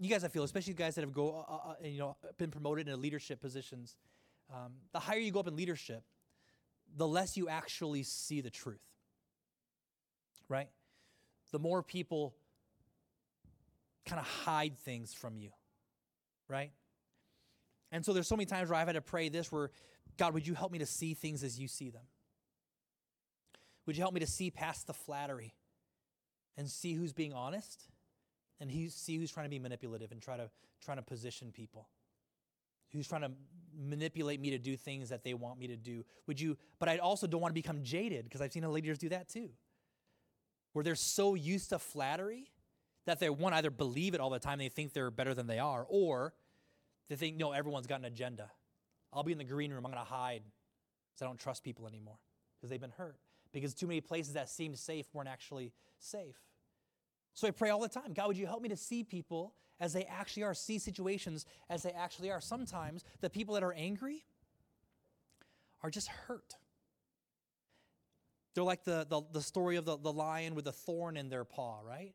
[0.00, 2.16] you guys I feel, especially you guys that have go uh, uh, uh you know
[2.36, 3.96] been promoted into leadership positions,
[4.52, 6.02] um, the higher you go up in leadership,
[6.96, 8.82] the less you actually see the truth.
[10.48, 10.68] Right,
[11.52, 12.34] the more people
[14.06, 15.50] kind of hide things from you.
[16.48, 16.72] Right
[17.90, 19.70] and so there's so many times where I've had to pray this where,
[20.16, 22.02] God, would you help me to see things as you see them?
[23.86, 25.54] Would you help me to see past the flattery
[26.56, 27.84] and see who's being honest
[28.60, 30.50] and see who's trying to be manipulative and try to,
[30.84, 31.88] trying to position people?
[32.92, 33.30] Who's trying to
[33.78, 36.04] manipulate me to do things that they want me to do?
[36.26, 39.08] Would you, but I also don't want to become jaded because I've seen leaders do
[39.10, 39.50] that too.
[40.78, 42.52] Where they're so used to flattery
[43.04, 45.58] that they, one, either believe it all the time, they think they're better than they
[45.58, 46.34] are, or
[47.08, 48.48] they think, no, everyone's got an agenda.
[49.12, 49.84] I'll be in the green room.
[49.84, 50.42] I'm to hide
[51.10, 52.20] because I don't trust people anymore
[52.54, 53.16] because they've been hurt.
[53.50, 56.36] Because too many places that seemed safe weren't actually safe.
[57.34, 59.92] So I pray all the time God, would you help me to see people as
[59.92, 62.40] they actually are, see situations as they actually are?
[62.40, 64.26] Sometimes the people that are angry
[65.82, 66.54] are just hurt.
[68.58, 71.44] They're like the, the, the story of the, the lion with the thorn in their
[71.44, 72.12] paw, right?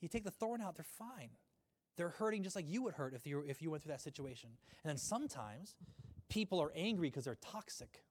[0.00, 1.30] You take the thorn out, they're fine.
[1.96, 4.50] They're hurting just like you would hurt if you, if you went through that situation.
[4.84, 5.74] And then sometimes
[6.28, 8.04] people are angry because they're toxic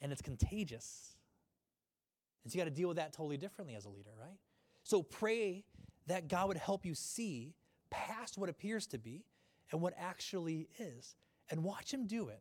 [0.00, 1.18] and it's contagious.
[2.42, 4.38] And so you got to deal with that totally differently as a leader, right?
[4.82, 5.66] So pray
[6.06, 7.54] that God would help you see
[7.90, 9.26] past what appears to be
[9.70, 11.16] and what actually is.
[11.50, 12.40] And watch Him do it.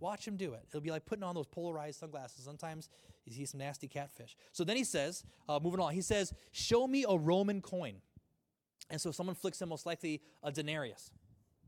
[0.00, 0.64] Watch Him do it.
[0.68, 2.44] It'll be like putting on those polarized sunglasses.
[2.44, 2.88] Sometimes
[3.24, 4.36] you see some nasty catfish.
[4.52, 7.96] So then He says, uh, moving on, He says, Show me a Roman coin.
[8.90, 11.12] And so someone flicks him most likely a denarius,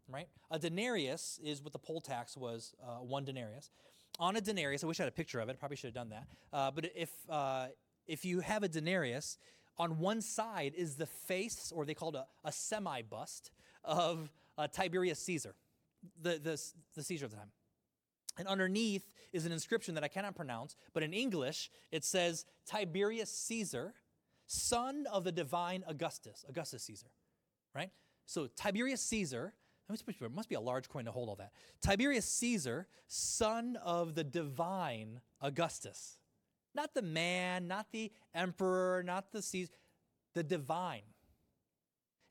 [0.09, 0.27] right?
[0.51, 3.71] A denarius is what the poll tax was, uh, one denarius.
[4.19, 5.59] On a denarius, I wish I had a picture of it.
[5.59, 6.27] Probably should have done that.
[6.53, 7.69] Uh, but if uh,
[8.07, 9.39] if you have a denarius,
[9.79, 13.53] on one side is the face, or they called a, a semi bust
[13.85, 15.55] of uh, Tiberius Caesar,
[16.21, 16.61] the, the
[16.95, 17.53] the Caesar of the time.
[18.39, 23.31] And underneath is an inscription that I cannot pronounce, but in English it says Tiberius
[23.31, 23.95] Caesar
[24.47, 27.07] son of the divine Augustus, Augustus Caesar,
[27.75, 27.91] right?
[28.27, 29.55] So Tiberius Caesar,
[29.89, 31.53] there must be a large coin to hold all that.
[31.81, 36.19] Tiberius Caesar, son of the divine Augustus.
[36.75, 39.73] Not the man, not the emperor, not the Caesar,
[40.35, 41.03] the divine.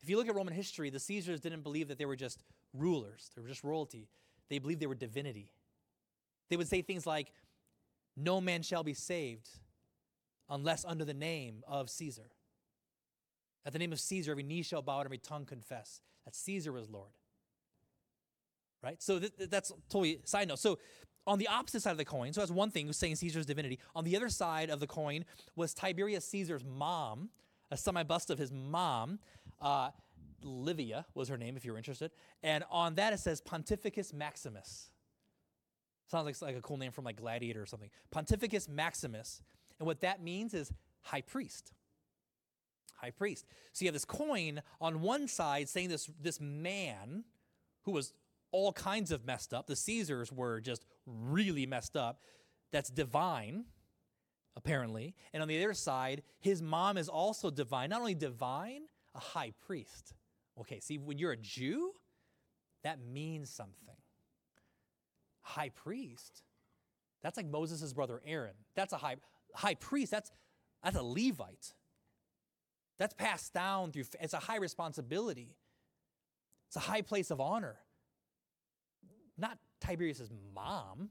[0.02, 2.42] If you look at Roman history, the Caesars didn't believe that they were just
[2.74, 4.08] rulers, they were just royalty.
[4.48, 5.52] They believed they were divinity.
[6.48, 7.32] They would say things like,
[8.16, 9.48] No man shall be saved
[10.48, 12.30] unless under the name of Caesar.
[13.64, 16.72] At the name of Caesar, every knee shall bow and every tongue confess that Caesar
[16.72, 17.10] was Lord.
[18.82, 19.00] Right?
[19.00, 20.58] So th- that's totally side note.
[20.58, 20.78] So
[21.26, 23.78] on the opposite side of the coin, so that's one thing, saying Caesar's divinity.
[23.94, 25.24] On the other side of the coin
[25.54, 27.30] was Tiberius Caesar's mom,
[27.70, 29.20] a semi bust of his mom.
[29.60, 29.90] Uh,
[30.42, 32.10] Livia was her name, if you're interested.
[32.42, 34.90] And on that it says Pontificus Maximus.
[36.12, 37.88] Sounds like, like a cool name from like Gladiator or something.
[38.14, 39.40] Pontificus Maximus.
[39.78, 40.70] And what that means is
[41.00, 41.72] high priest.
[42.96, 43.46] High priest.
[43.72, 47.24] So you have this coin on one side saying this, this man
[47.84, 48.12] who was
[48.50, 52.20] all kinds of messed up, the Caesars were just really messed up,
[52.72, 53.64] that's divine,
[54.54, 55.14] apparently.
[55.32, 57.88] And on the other side, his mom is also divine.
[57.88, 58.82] Not only divine,
[59.14, 60.12] a high priest.
[60.60, 61.92] Okay, see, when you're a Jew,
[62.84, 63.96] that means something.
[65.52, 66.42] High priest,
[67.22, 68.54] that's like Moses' brother Aaron.
[68.74, 69.16] That's a high
[69.54, 70.30] high priest, that's,
[70.82, 71.74] that's a Levite.
[72.98, 75.56] That's passed down through, it's a high responsibility.
[76.68, 77.76] It's a high place of honor.
[79.36, 81.10] Not Tiberius' mom.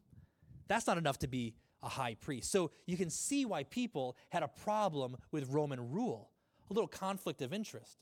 [0.68, 2.52] That's not enough to be a high priest.
[2.52, 6.30] So you can see why people had a problem with Roman rule,
[6.70, 7.98] a little conflict of interest.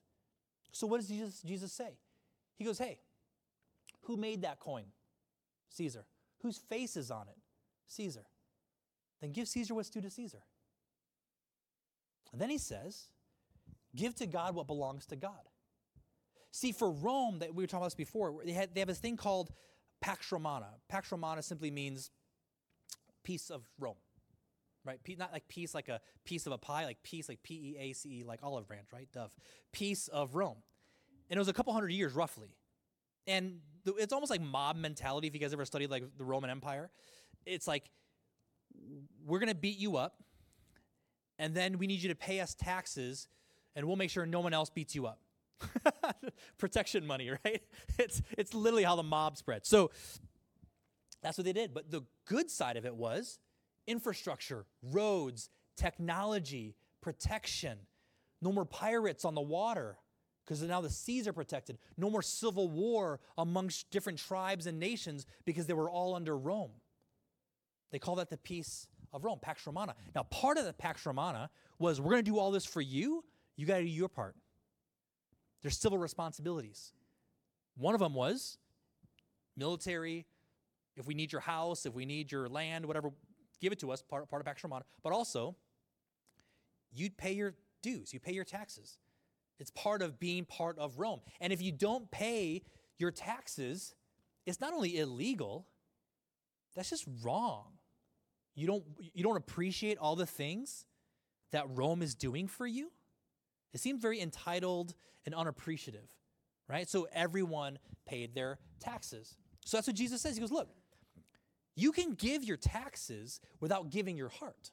[0.71, 1.97] So what does Jesus, Jesus say?
[2.57, 2.99] He goes, Hey,
[4.01, 4.85] who made that coin?
[5.71, 6.05] Caesar.
[6.41, 7.37] Whose face is on it?
[7.87, 8.25] Caesar
[9.21, 10.43] then give Caesar what's due to Caesar.
[12.31, 13.07] And then he says,
[13.95, 15.31] give to God what belongs to God.
[16.51, 18.99] See, for Rome, that we were talking about this before, they, had, they have this
[18.99, 19.51] thing called
[20.01, 20.67] Pax Romana.
[20.87, 22.11] Pax Romana simply means
[23.23, 23.97] peace of Rome,
[24.85, 24.99] right?
[25.17, 27.93] Not like piece like a piece of a pie, like peace, like P E A
[27.93, 29.07] C E, like olive branch, right?
[29.11, 29.35] Dove.
[29.71, 30.57] Peace of Rome.
[31.29, 32.55] And it was a couple hundred years roughly.
[33.29, 33.59] And
[33.97, 36.89] it's almost like mob mentality if you guys ever studied like the Roman Empire.
[37.45, 37.89] It's like
[39.25, 40.21] we're going to beat you up,
[41.37, 43.29] and then we need you to pay us taxes,
[43.75, 45.21] and we'll make sure no one else beats you up.
[46.57, 47.61] Protection money, right?
[47.97, 49.65] It's, it's literally how the mob spread.
[49.65, 49.91] So
[51.21, 51.73] That's what they did.
[51.73, 53.39] But the good side of it was
[53.87, 57.79] infrastructure, roads, technology, protection.
[58.41, 59.97] No more pirates on the water
[60.49, 61.77] because now the seas are protected.
[61.95, 66.71] No more civil war amongst different tribes and nations because they were all under Rome.
[67.91, 69.93] They call that the peace of Rome, Pax Romana.
[70.15, 73.23] Now, part of the Pax Romana was we're going to do all this for you.
[73.57, 74.35] You got to do your part.
[75.61, 76.93] There's civil responsibilities.
[77.77, 78.57] One of them was
[79.55, 80.25] military.
[80.97, 83.11] If we need your house, if we need your land, whatever,
[83.61, 84.85] give it to us, part, part of Pax Romana.
[85.03, 85.55] But also,
[86.91, 88.97] you pay your dues, you pay your taxes.
[89.59, 91.19] It's part of being part of Rome.
[91.41, 92.63] And if you don't pay
[92.97, 93.93] your taxes,
[94.45, 95.67] it's not only illegal,
[96.75, 97.73] that's just wrong.
[98.55, 98.83] You don't,
[99.13, 100.85] you don't appreciate all the things
[101.51, 102.91] that Rome is doing for you?
[103.73, 104.95] It seems very entitled
[105.25, 106.09] and unappreciative,
[106.67, 106.87] right?
[106.89, 109.35] So everyone paid their taxes.
[109.65, 110.35] So that's what Jesus says.
[110.35, 110.69] He goes, Look,
[111.75, 114.71] you can give your taxes without giving your heart.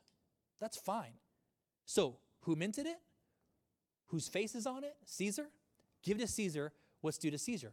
[0.61, 1.13] That's fine.
[1.85, 2.97] So, who minted it?
[4.09, 4.97] Whose face is on it?
[5.05, 5.47] Caesar?
[6.03, 7.73] Give to Caesar what's due to Caesar.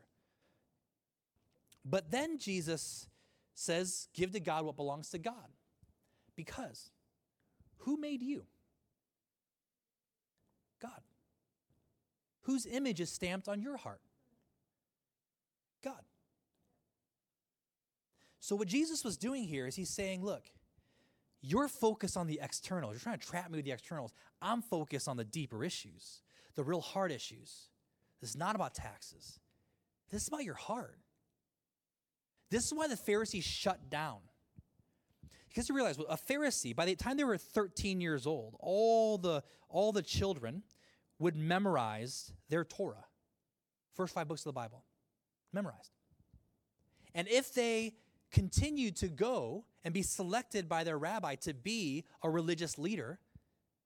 [1.86, 3.08] But then Jesus
[3.56, 5.50] says, Give to God what belongs to God.
[6.36, 6.90] Because
[7.80, 8.44] who made you?
[10.82, 11.02] God.
[12.42, 14.02] Whose image is stamped on your heart?
[15.84, 16.02] God.
[18.40, 20.44] So, what Jesus was doing here is he's saying, look,
[21.42, 22.94] you're focused on the externals.
[22.94, 24.12] You're trying to trap me with the externals.
[24.42, 26.22] I'm focused on the deeper issues,
[26.56, 27.70] the real hard issues.
[28.22, 29.40] This is not about taxes,
[30.10, 30.98] this is about your heart.
[32.50, 34.20] This is why the Pharisees shut down.
[35.50, 39.44] Because you realize, a Pharisee, by the time they were 13 years old, all the,
[39.70, 40.62] all the children
[41.18, 43.06] would memorize their Torah,
[43.96, 44.84] first five books of the Bible,
[45.52, 45.92] memorized.
[47.16, 47.94] And if they
[48.32, 53.20] continued to go and be selected by their rabbi to be a religious leader,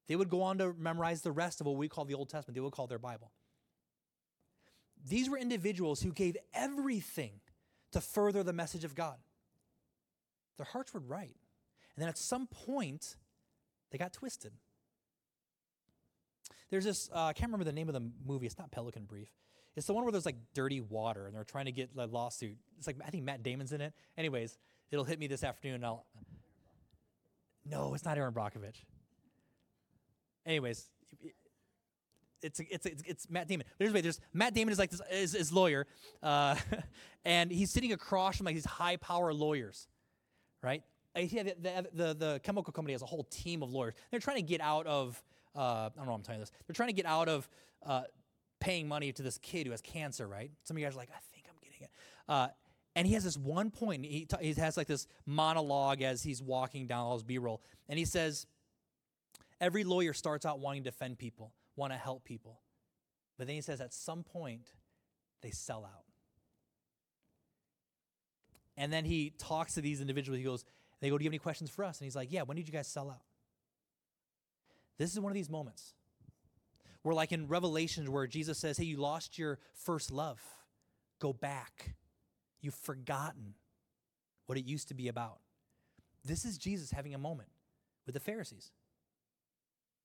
[0.07, 2.55] they would go on to memorize the rest of what we call the Old Testament.
[2.55, 3.31] They would call their Bible.
[5.07, 7.33] These were individuals who gave everything
[7.91, 9.17] to further the message of God.
[10.57, 11.35] Their hearts were right.
[11.95, 13.15] And then at some point,
[13.91, 14.53] they got twisted.
[16.69, 18.45] There's this, uh, I can't remember the name of the movie.
[18.45, 19.29] It's not Pelican Brief.
[19.75, 22.57] It's the one where there's like dirty water and they're trying to get a lawsuit.
[22.77, 23.93] It's like, I think Matt Damon's in it.
[24.17, 24.57] Anyways,
[24.91, 25.83] it'll hit me this afternoon.
[25.83, 26.05] I'll,
[27.63, 28.83] no, it's not Erin Brockovich.
[30.47, 30.89] Anyways,
[32.41, 33.65] it's it's it's, it's Matt Damon.
[33.77, 35.85] There's there's Matt Damon is like this is, lawyer,
[36.23, 36.55] uh,
[37.25, 39.87] and he's sitting across from like these high power lawyers,
[40.63, 40.81] right?
[41.15, 43.95] Yeah, the, the, the, the chemical company has a whole team of lawyers.
[44.11, 45.21] They're trying to get out of
[45.55, 46.13] uh, I don't know.
[46.13, 46.51] I'm telling you this.
[46.67, 47.49] They're trying to get out of
[47.85, 48.03] uh,
[48.59, 50.51] paying money to this kid who has cancer, right?
[50.63, 51.91] Some of you guys are like, I think I'm getting it.
[52.29, 52.47] Uh,
[52.95, 54.05] and he has this one point.
[54.05, 57.97] He, t- he has like this monologue as he's walking down all his B-roll, and
[57.97, 58.45] he says,
[59.59, 62.61] "Every lawyer starts out wanting to defend people, want to help people,
[63.37, 64.73] but then he says at some point
[65.41, 66.05] they sell out."
[68.75, 70.37] And then he talks to these individuals.
[70.37, 70.65] He goes,
[70.99, 72.43] "They go, do you have any questions for us?" And he's like, "Yeah.
[72.43, 73.23] When did you guys sell out?"
[74.97, 75.93] This is one of these moments
[77.03, 80.41] where, like in Revelations, where Jesus says, Hey, you lost your first love.
[81.19, 81.95] Go back.
[82.59, 83.53] You've forgotten
[84.45, 85.39] what it used to be about.
[86.25, 87.49] This is Jesus having a moment
[88.05, 88.71] with the Pharisees.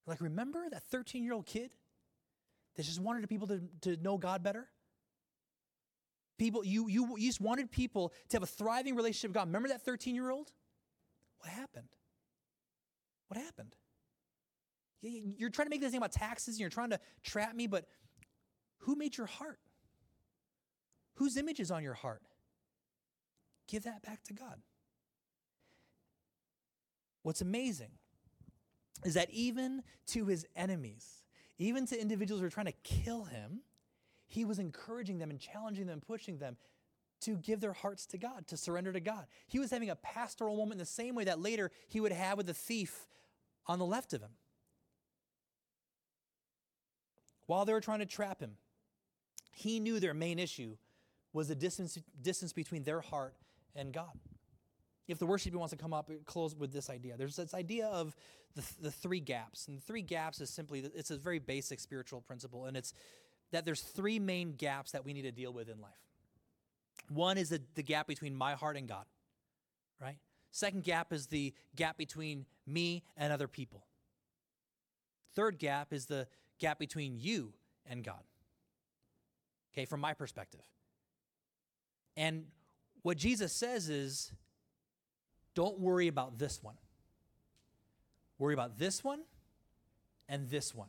[0.07, 1.73] Like, remember that 13 year old kid
[2.77, 4.69] that just wanted people to, to know God better?
[6.39, 9.47] People, you, you, you just wanted people to have a thriving relationship with God.
[9.47, 10.51] Remember that 13 year old?
[11.39, 11.89] What happened?
[13.29, 13.75] What happened?
[15.03, 17.87] You're trying to make this thing about taxes and you're trying to trap me, but
[18.79, 19.59] who made your heart?
[21.15, 22.23] Whose image is on your heart?
[23.69, 24.61] Give that back to God.
[27.23, 27.91] What's amazing
[29.05, 31.23] is that even to his enemies,
[31.59, 33.61] even to individuals who are trying to kill him,
[34.27, 36.57] he was encouraging them and challenging them, and pushing them
[37.21, 39.27] to give their hearts to God, to surrender to God.
[39.47, 42.37] He was having a pastoral moment in the same way that later he would have
[42.37, 43.07] with the thief
[43.67, 44.31] on the left of him.
[47.53, 48.53] while they were trying to trap him,
[49.51, 50.77] he knew their main issue
[51.35, 53.35] was the distance, distance between their heart
[53.77, 54.19] and God.
[55.09, 57.17] If the worship team wants to come up, close with this idea.
[57.17, 58.15] There's this idea of
[58.55, 59.69] the, the three gaps.
[59.69, 62.67] And the three gaps is simply, it's a very basic spiritual principle.
[62.67, 62.95] And it's
[63.51, 65.93] that there's three main gaps that we need to deal with in life.
[67.09, 69.05] One is the, the gap between my heart and God,
[70.01, 70.19] right?
[70.51, 73.85] Second gap is the gap between me and other people.
[75.35, 76.27] Third gap is the
[76.59, 77.53] gap between you
[77.87, 78.23] and God.
[79.73, 80.61] Okay, from my perspective.
[82.17, 82.45] And
[83.03, 84.33] what Jesus says is
[85.55, 86.75] don't worry about this one.
[88.39, 89.21] Worry about this one
[90.29, 90.89] and this one.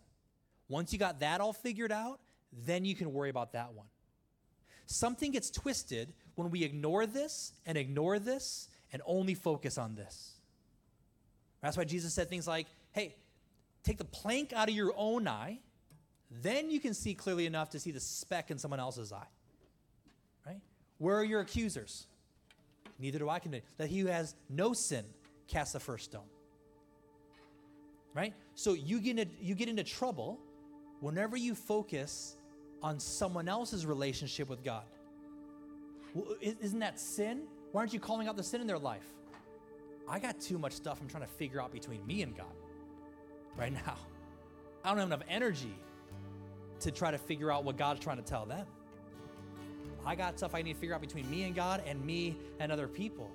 [0.69, 2.19] Once you got that all figured out,
[2.65, 3.87] then you can worry about that one.
[4.85, 10.33] Something gets twisted when we ignore this and ignore this and only focus on this.
[11.61, 13.15] That's why Jesus said things like, hey,
[13.83, 15.59] take the plank out of your own eye,
[16.29, 19.27] then you can see clearly enough to see the speck in someone else's eye.
[20.45, 20.59] Right?
[20.97, 22.07] Where are your accusers?
[23.03, 23.61] Neither do I condemn.
[23.77, 25.03] That he who has no sin
[25.49, 26.23] cast the first stone.
[28.13, 28.33] Right?
[28.55, 30.39] So you get, into, you get into trouble
[31.01, 32.37] whenever you focus
[32.81, 34.85] on someone else's relationship with God.
[36.13, 37.43] Well, isn't that sin?
[37.73, 39.05] Why aren't you calling out the sin in their life?
[40.07, 42.55] I got too much stuff I'm trying to figure out between me and God
[43.57, 43.97] right now.
[44.85, 45.75] I don't have enough energy
[46.79, 48.65] to try to figure out what God's trying to tell them.
[50.05, 52.71] I got stuff I need to figure out between me and God and me and
[52.71, 53.29] other people.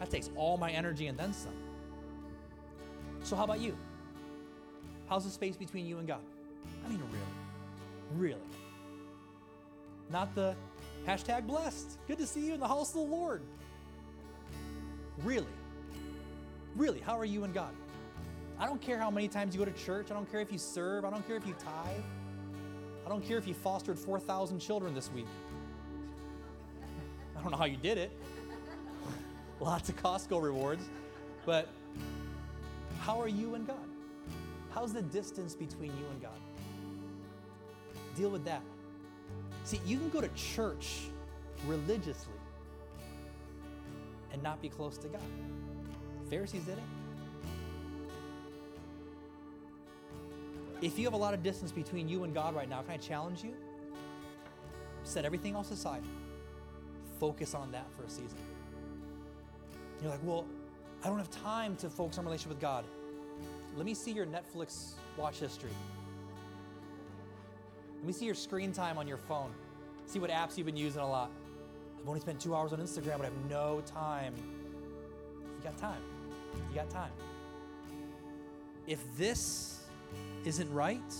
[0.00, 1.52] That takes all my energy and then some.
[3.22, 3.76] So, how about you?
[5.08, 6.20] How's the space between you and God?
[6.84, 8.28] I mean, really.
[8.30, 8.40] Really.
[10.10, 10.54] Not the
[11.06, 11.98] hashtag blessed.
[12.06, 13.42] Good to see you in the house of the Lord.
[15.24, 15.46] Really.
[16.76, 17.72] Really, how are you and God?
[18.58, 20.10] I don't care how many times you go to church.
[20.10, 21.04] I don't care if you serve.
[21.04, 22.02] I don't care if you tithe.
[23.06, 25.26] I don't care if you fostered 4,000 children this week.
[27.38, 28.10] I don't know how you did it.
[29.60, 30.88] Lots of Costco rewards.
[31.46, 31.68] But
[33.00, 33.76] how are you and God?
[34.74, 36.40] How's the distance between you and God?
[38.16, 38.62] Deal with that.
[39.64, 41.08] See, you can go to church
[41.66, 42.34] religiously
[44.32, 45.20] and not be close to God.
[46.28, 46.84] Pharisees did it.
[50.80, 52.96] If you have a lot of distance between you and God right now, can I
[52.98, 53.54] challenge you?
[55.04, 56.02] Set everything else aside.
[57.18, 58.38] Focus on that for a season.
[60.02, 60.46] You're like, well,
[61.04, 62.84] I don't have time to focus on relationship with God.
[63.76, 65.70] Let me see your Netflix watch history.
[67.98, 69.50] Let me see your screen time on your phone.
[70.06, 71.30] See what apps you've been using a lot.
[72.00, 74.34] I've only spent two hours on Instagram, but I have no time.
[74.36, 76.00] You got time.
[76.70, 77.10] You got time.
[78.86, 79.80] If this
[80.44, 81.14] isn't right,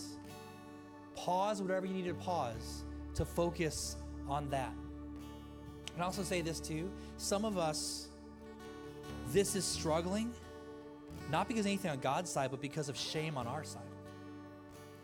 [1.16, 2.84] pause whatever you need to pause
[3.14, 3.96] to focus
[4.28, 4.72] on that.
[6.02, 8.08] I also say this too some of us,
[9.32, 10.32] this is struggling,
[11.30, 13.82] not because anything on God's side, but because of shame on our side.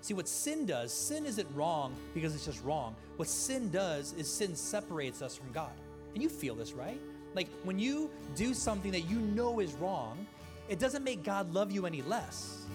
[0.01, 2.95] See, what sin does, sin isn't wrong because it's just wrong.
[3.16, 5.72] What sin does is sin separates us from God.
[6.12, 7.01] And you feel this, right?
[7.34, 10.26] Like when you do something that you know is wrong,
[10.68, 12.66] it doesn't make God love you any less.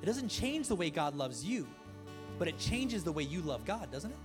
[0.00, 1.66] It doesn't change the way God loves you,
[2.38, 4.16] but it changes the way you love God, doesn't it?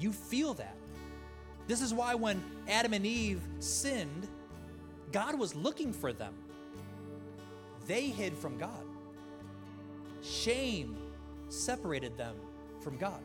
[0.00, 0.76] You feel that.
[1.68, 4.26] This is why when Adam and Eve sinned,
[5.12, 6.34] God was looking for them.
[7.86, 8.84] They hid from God.
[10.22, 10.96] Shame
[11.48, 12.34] separated them
[12.80, 13.20] from God.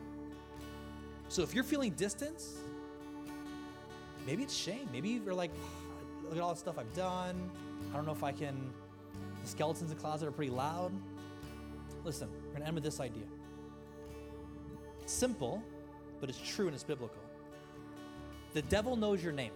[1.28, 2.58] So if you're feeling distance,
[4.26, 4.88] maybe it's shame.
[4.92, 5.50] Maybe you're like,
[6.24, 7.50] look at all the stuff I've done.
[7.92, 8.72] I don't know if I can.
[9.42, 10.92] The skeletons in the closet are pretty loud.
[12.04, 13.24] Listen, we're going to end with this idea.
[15.06, 15.62] Simple,
[16.20, 17.18] but it's true and it's biblical.
[18.54, 19.52] The devil knows your name.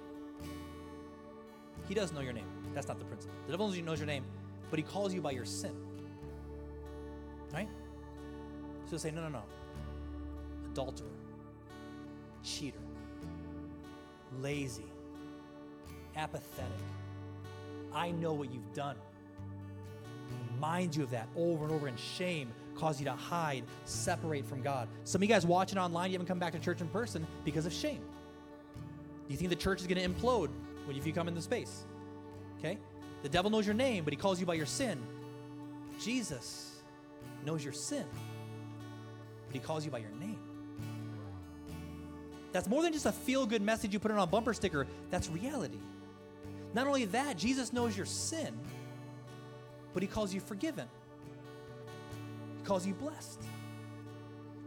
[1.88, 2.46] He does know your name.
[2.74, 3.34] That's not the principle.
[3.46, 4.24] The devil knows your name,
[4.68, 5.74] but he calls you by your sin.
[7.52, 7.68] Right?
[8.90, 9.42] So say, no, no, no.
[10.72, 11.08] Adulterer,
[12.44, 12.78] cheater,
[14.40, 14.84] lazy,
[16.16, 16.70] apathetic.
[17.92, 18.96] I know what you've done.
[20.54, 24.62] Remind you of that over and over, in shame cause you to hide, separate from
[24.62, 24.88] God.
[25.04, 27.66] Some of you guys watching online, you haven't come back to church in person because
[27.66, 28.00] of shame.
[29.28, 30.48] Do you think the church is going to implode
[30.86, 31.84] when if you come into space?
[32.58, 32.78] Okay?
[33.22, 35.00] The devil knows your name, but he calls you by your sin.
[36.00, 36.80] Jesus
[37.44, 38.06] knows your sin,
[39.46, 40.38] but he calls you by your name.
[42.52, 45.28] That's more than just a feel good message you put on a bumper sticker, that's
[45.28, 45.78] reality.
[46.74, 48.58] Not only that, Jesus knows your sin,
[49.92, 50.88] but he calls you forgiven.
[52.70, 53.42] Calls you blessed.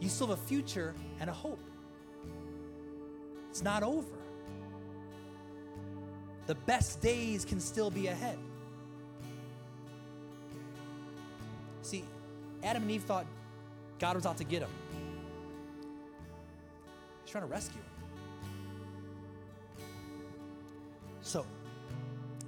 [0.02, 1.64] You still have a future and a hope.
[3.50, 4.18] It's not over.
[6.48, 8.38] The best days can still be ahead.
[11.82, 12.04] See,
[12.62, 13.26] Adam and Eve thought
[14.00, 14.72] God was out to get them.
[17.24, 17.90] He's trying to rescue them.
[21.22, 21.46] So,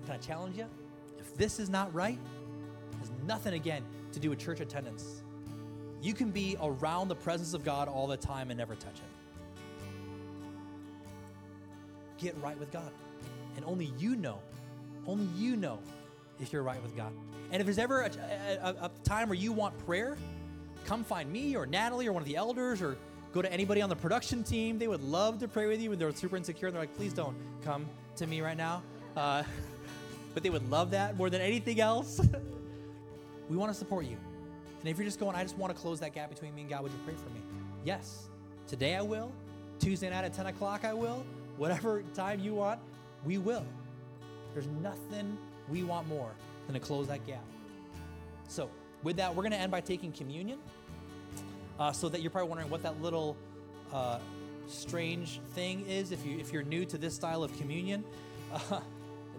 [0.06, 0.66] can I challenge you?
[1.18, 2.20] If this is not right,
[3.00, 5.22] has nothing again to do with church attendance.
[6.06, 9.02] You can be around the presence of God all the time and never touch it.
[12.20, 12.92] Get right with God
[13.56, 14.38] And only you know,
[15.08, 15.80] only you know
[16.40, 17.12] if you're right with God.
[17.52, 18.12] And if there's ever a,
[18.62, 20.16] a, a time where you want prayer,
[20.86, 22.98] come find me or Natalie or one of the elders or
[23.34, 24.78] go to anybody on the production team.
[24.78, 26.68] They would love to pray with you when they're super insecure.
[26.68, 27.88] And they're like, please don't come
[28.18, 28.84] to me right now.
[29.18, 29.42] Uh,
[30.36, 32.22] but they would love that more than anything else.
[33.50, 34.18] we want to support you.
[34.86, 36.70] And if you're just going, I just want to close that gap between me and
[36.70, 37.42] God, would you pray for me?
[37.84, 38.28] Yes.
[38.68, 39.32] Today I will.
[39.80, 41.26] Tuesday night at 10 o'clock I will.
[41.58, 42.80] Whatever time you want,
[43.26, 43.66] we will.
[44.54, 46.30] There's nothing we want more
[46.68, 47.44] than to close that gap.
[48.48, 48.70] So,
[49.02, 50.60] with that, we're going to end by taking communion.
[51.80, 53.36] Uh, so that you're probably wondering what that little
[53.92, 54.20] uh,
[54.68, 58.04] strange thing is if you if you're new to this style of communion.
[58.54, 58.82] Uh,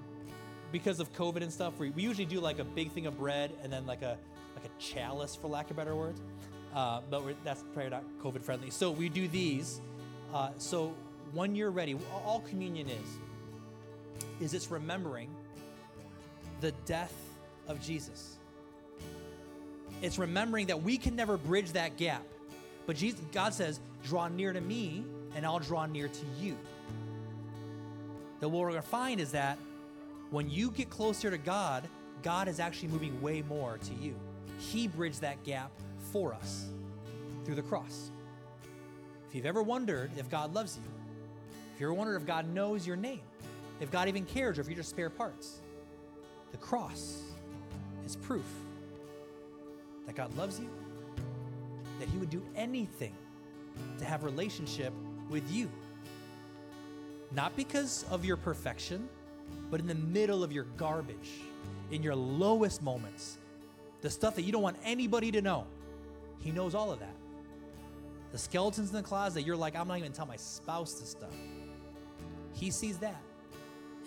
[0.72, 3.53] because of COVID and stuff, we, we usually do like a big thing of bread
[3.62, 4.18] and then like a
[4.57, 6.20] like a chalice, for lack of better words.
[6.74, 8.70] Uh, but that's probably not COVID friendly.
[8.70, 9.80] So we do these.
[10.34, 10.94] Uh, so
[11.32, 13.18] when you're ready, all communion is
[14.40, 15.30] is it's remembering
[16.61, 17.14] the death
[17.68, 18.36] of Jesus.
[20.02, 22.22] It's remembering that we can never bridge that gap.
[22.86, 25.04] But Jesus, God says, draw near to me
[25.34, 26.57] and I'll draw near to you.
[28.40, 29.59] That what we're going to find is that
[30.30, 31.84] when you get closer to God,
[32.22, 34.14] God is actually moving way more to you.
[34.59, 35.70] He bridged that gap
[36.12, 36.66] for us
[37.44, 38.11] through the cross.
[39.28, 40.90] If you've ever wondered if God loves you,
[41.74, 43.20] if you ever wondered if God knows your name,
[43.80, 45.61] if God even cares, or if you're just spare parts,
[46.52, 47.22] the cross
[48.07, 48.46] is proof
[50.07, 50.70] that God loves you,
[51.98, 53.14] that He would do anything
[53.98, 54.92] to have relationship
[55.28, 55.70] with you.
[57.32, 59.09] Not because of your perfection,
[59.70, 61.30] but in the middle of your garbage,
[61.90, 63.38] in your lowest moments,
[64.07, 65.66] the stuff that you don't want anybody to know.
[66.38, 67.16] He knows all of that.
[68.30, 71.34] The skeletons in the closet, you're like, I'm not even tell my spouse this stuff.
[72.52, 73.20] He sees that.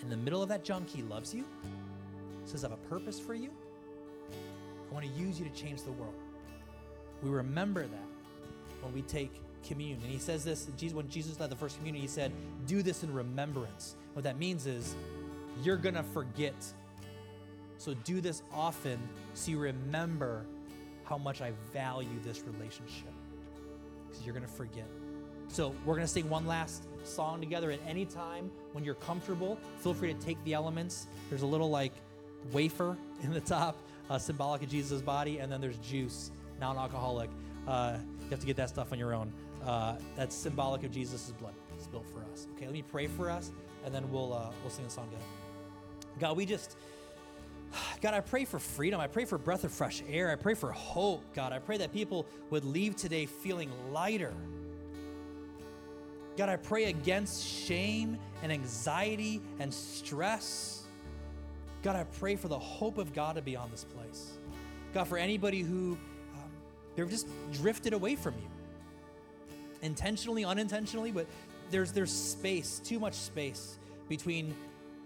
[0.01, 1.43] In the middle of that junk, he loves you,
[2.45, 3.49] says, I have a purpose for you.
[4.89, 6.15] I want to use you to change the world.
[7.21, 8.07] We remember that
[8.81, 9.33] when we take
[9.67, 9.99] communion.
[10.01, 12.31] And he says this, when Jesus led the first communion, he said,
[12.67, 13.97] Do this in remembrance.
[14.13, 14.95] What that means is
[15.61, 16.55] you're going to forget.
[17.79, 18.99] So do this often
[19.33, 20.45] so you remember
[21.05, 23.13] how much I value this relationship.
[24.07, 24.85] Because you're going to forget.
[25.47, 27.71] So we're going to sing one last song together.
[27.71, 31.07] At any time when you're comfortable, feel free to take the elements.
[31.29, 31.93] There's a little like
[32.51, 33.77] wafer in the top,
[34.09, 37.29] uh, symbolic of Jesus' body, and then there's juice, non alcoholic.
[37.65, 39.31] Uh, you have to get that stuff on your own.
[39.65, 42.47] Uh, that's symbolic of Jesus' blood spilled for us.
[42.55, 43.51] Okay, let me pray for us,
[43.85, 45.25] and then we'll uh, we'll sing the song together.
[46.19, 46.75] God, we just
[48.01, 48.99] God, I pray for freedom.
[48.99, 50.31] I pray for breath of fresh air.
[50.31, 51.23] I pray for hope.
[51.33, 54.33] God, I pray that people would leave today feeling lighter.
[56.37, 60.83] God, I pray against shame and anxiety and stress.
[61.83, 64.37] God, I pray for the hope of God to be on this place.
[64.93, 65.97] God, for anybody who
[66.33, 66.51] um,
[66.95, 68.49] they've just drifted away from you,
[69.81, 71.27] intentionally, unintentionally, but
[71.71, 74.55] there's there's space, too much space between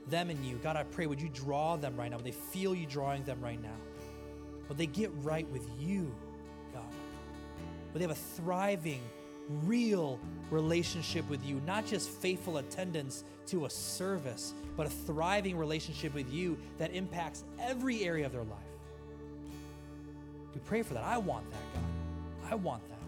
[0.07, 0.57] them and you.
[0.57, 2.17] God, I pray, would you draw them right now?
[2.17, 3.75] Would they feel you drawing them right now?
[4.67, 6.13] Would they get right with you,
[6.73, 6.83] God?
[7.91, 9.01] Would they have a thriving,
[9.63, 10.19] real
[10.51, 16.31] relationship with you, not just faithful attendance to a service, but a thriving relationship with
[16.31, 18.59] you that impacts every area of their life?
[20.53, 21.03] We pray for that.
[21.03, 22.51] I want that, God.
[22.51, 22.99] I want that.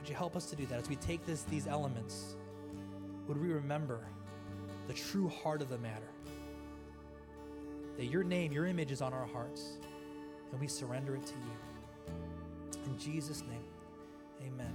[0.00, 2.34] Would you help us to do that as we take this, these elements?
[3.26, 4.00] Would we remember
[4.86, 6.13] the true heart of the matter?
[7.96, 9.78] That your name, your image is on our hearts,
[10.52, 12.12] and we surrender it to you.
[12.86, 13.64] In Jesus' name,
[14.46, 14.73] amen.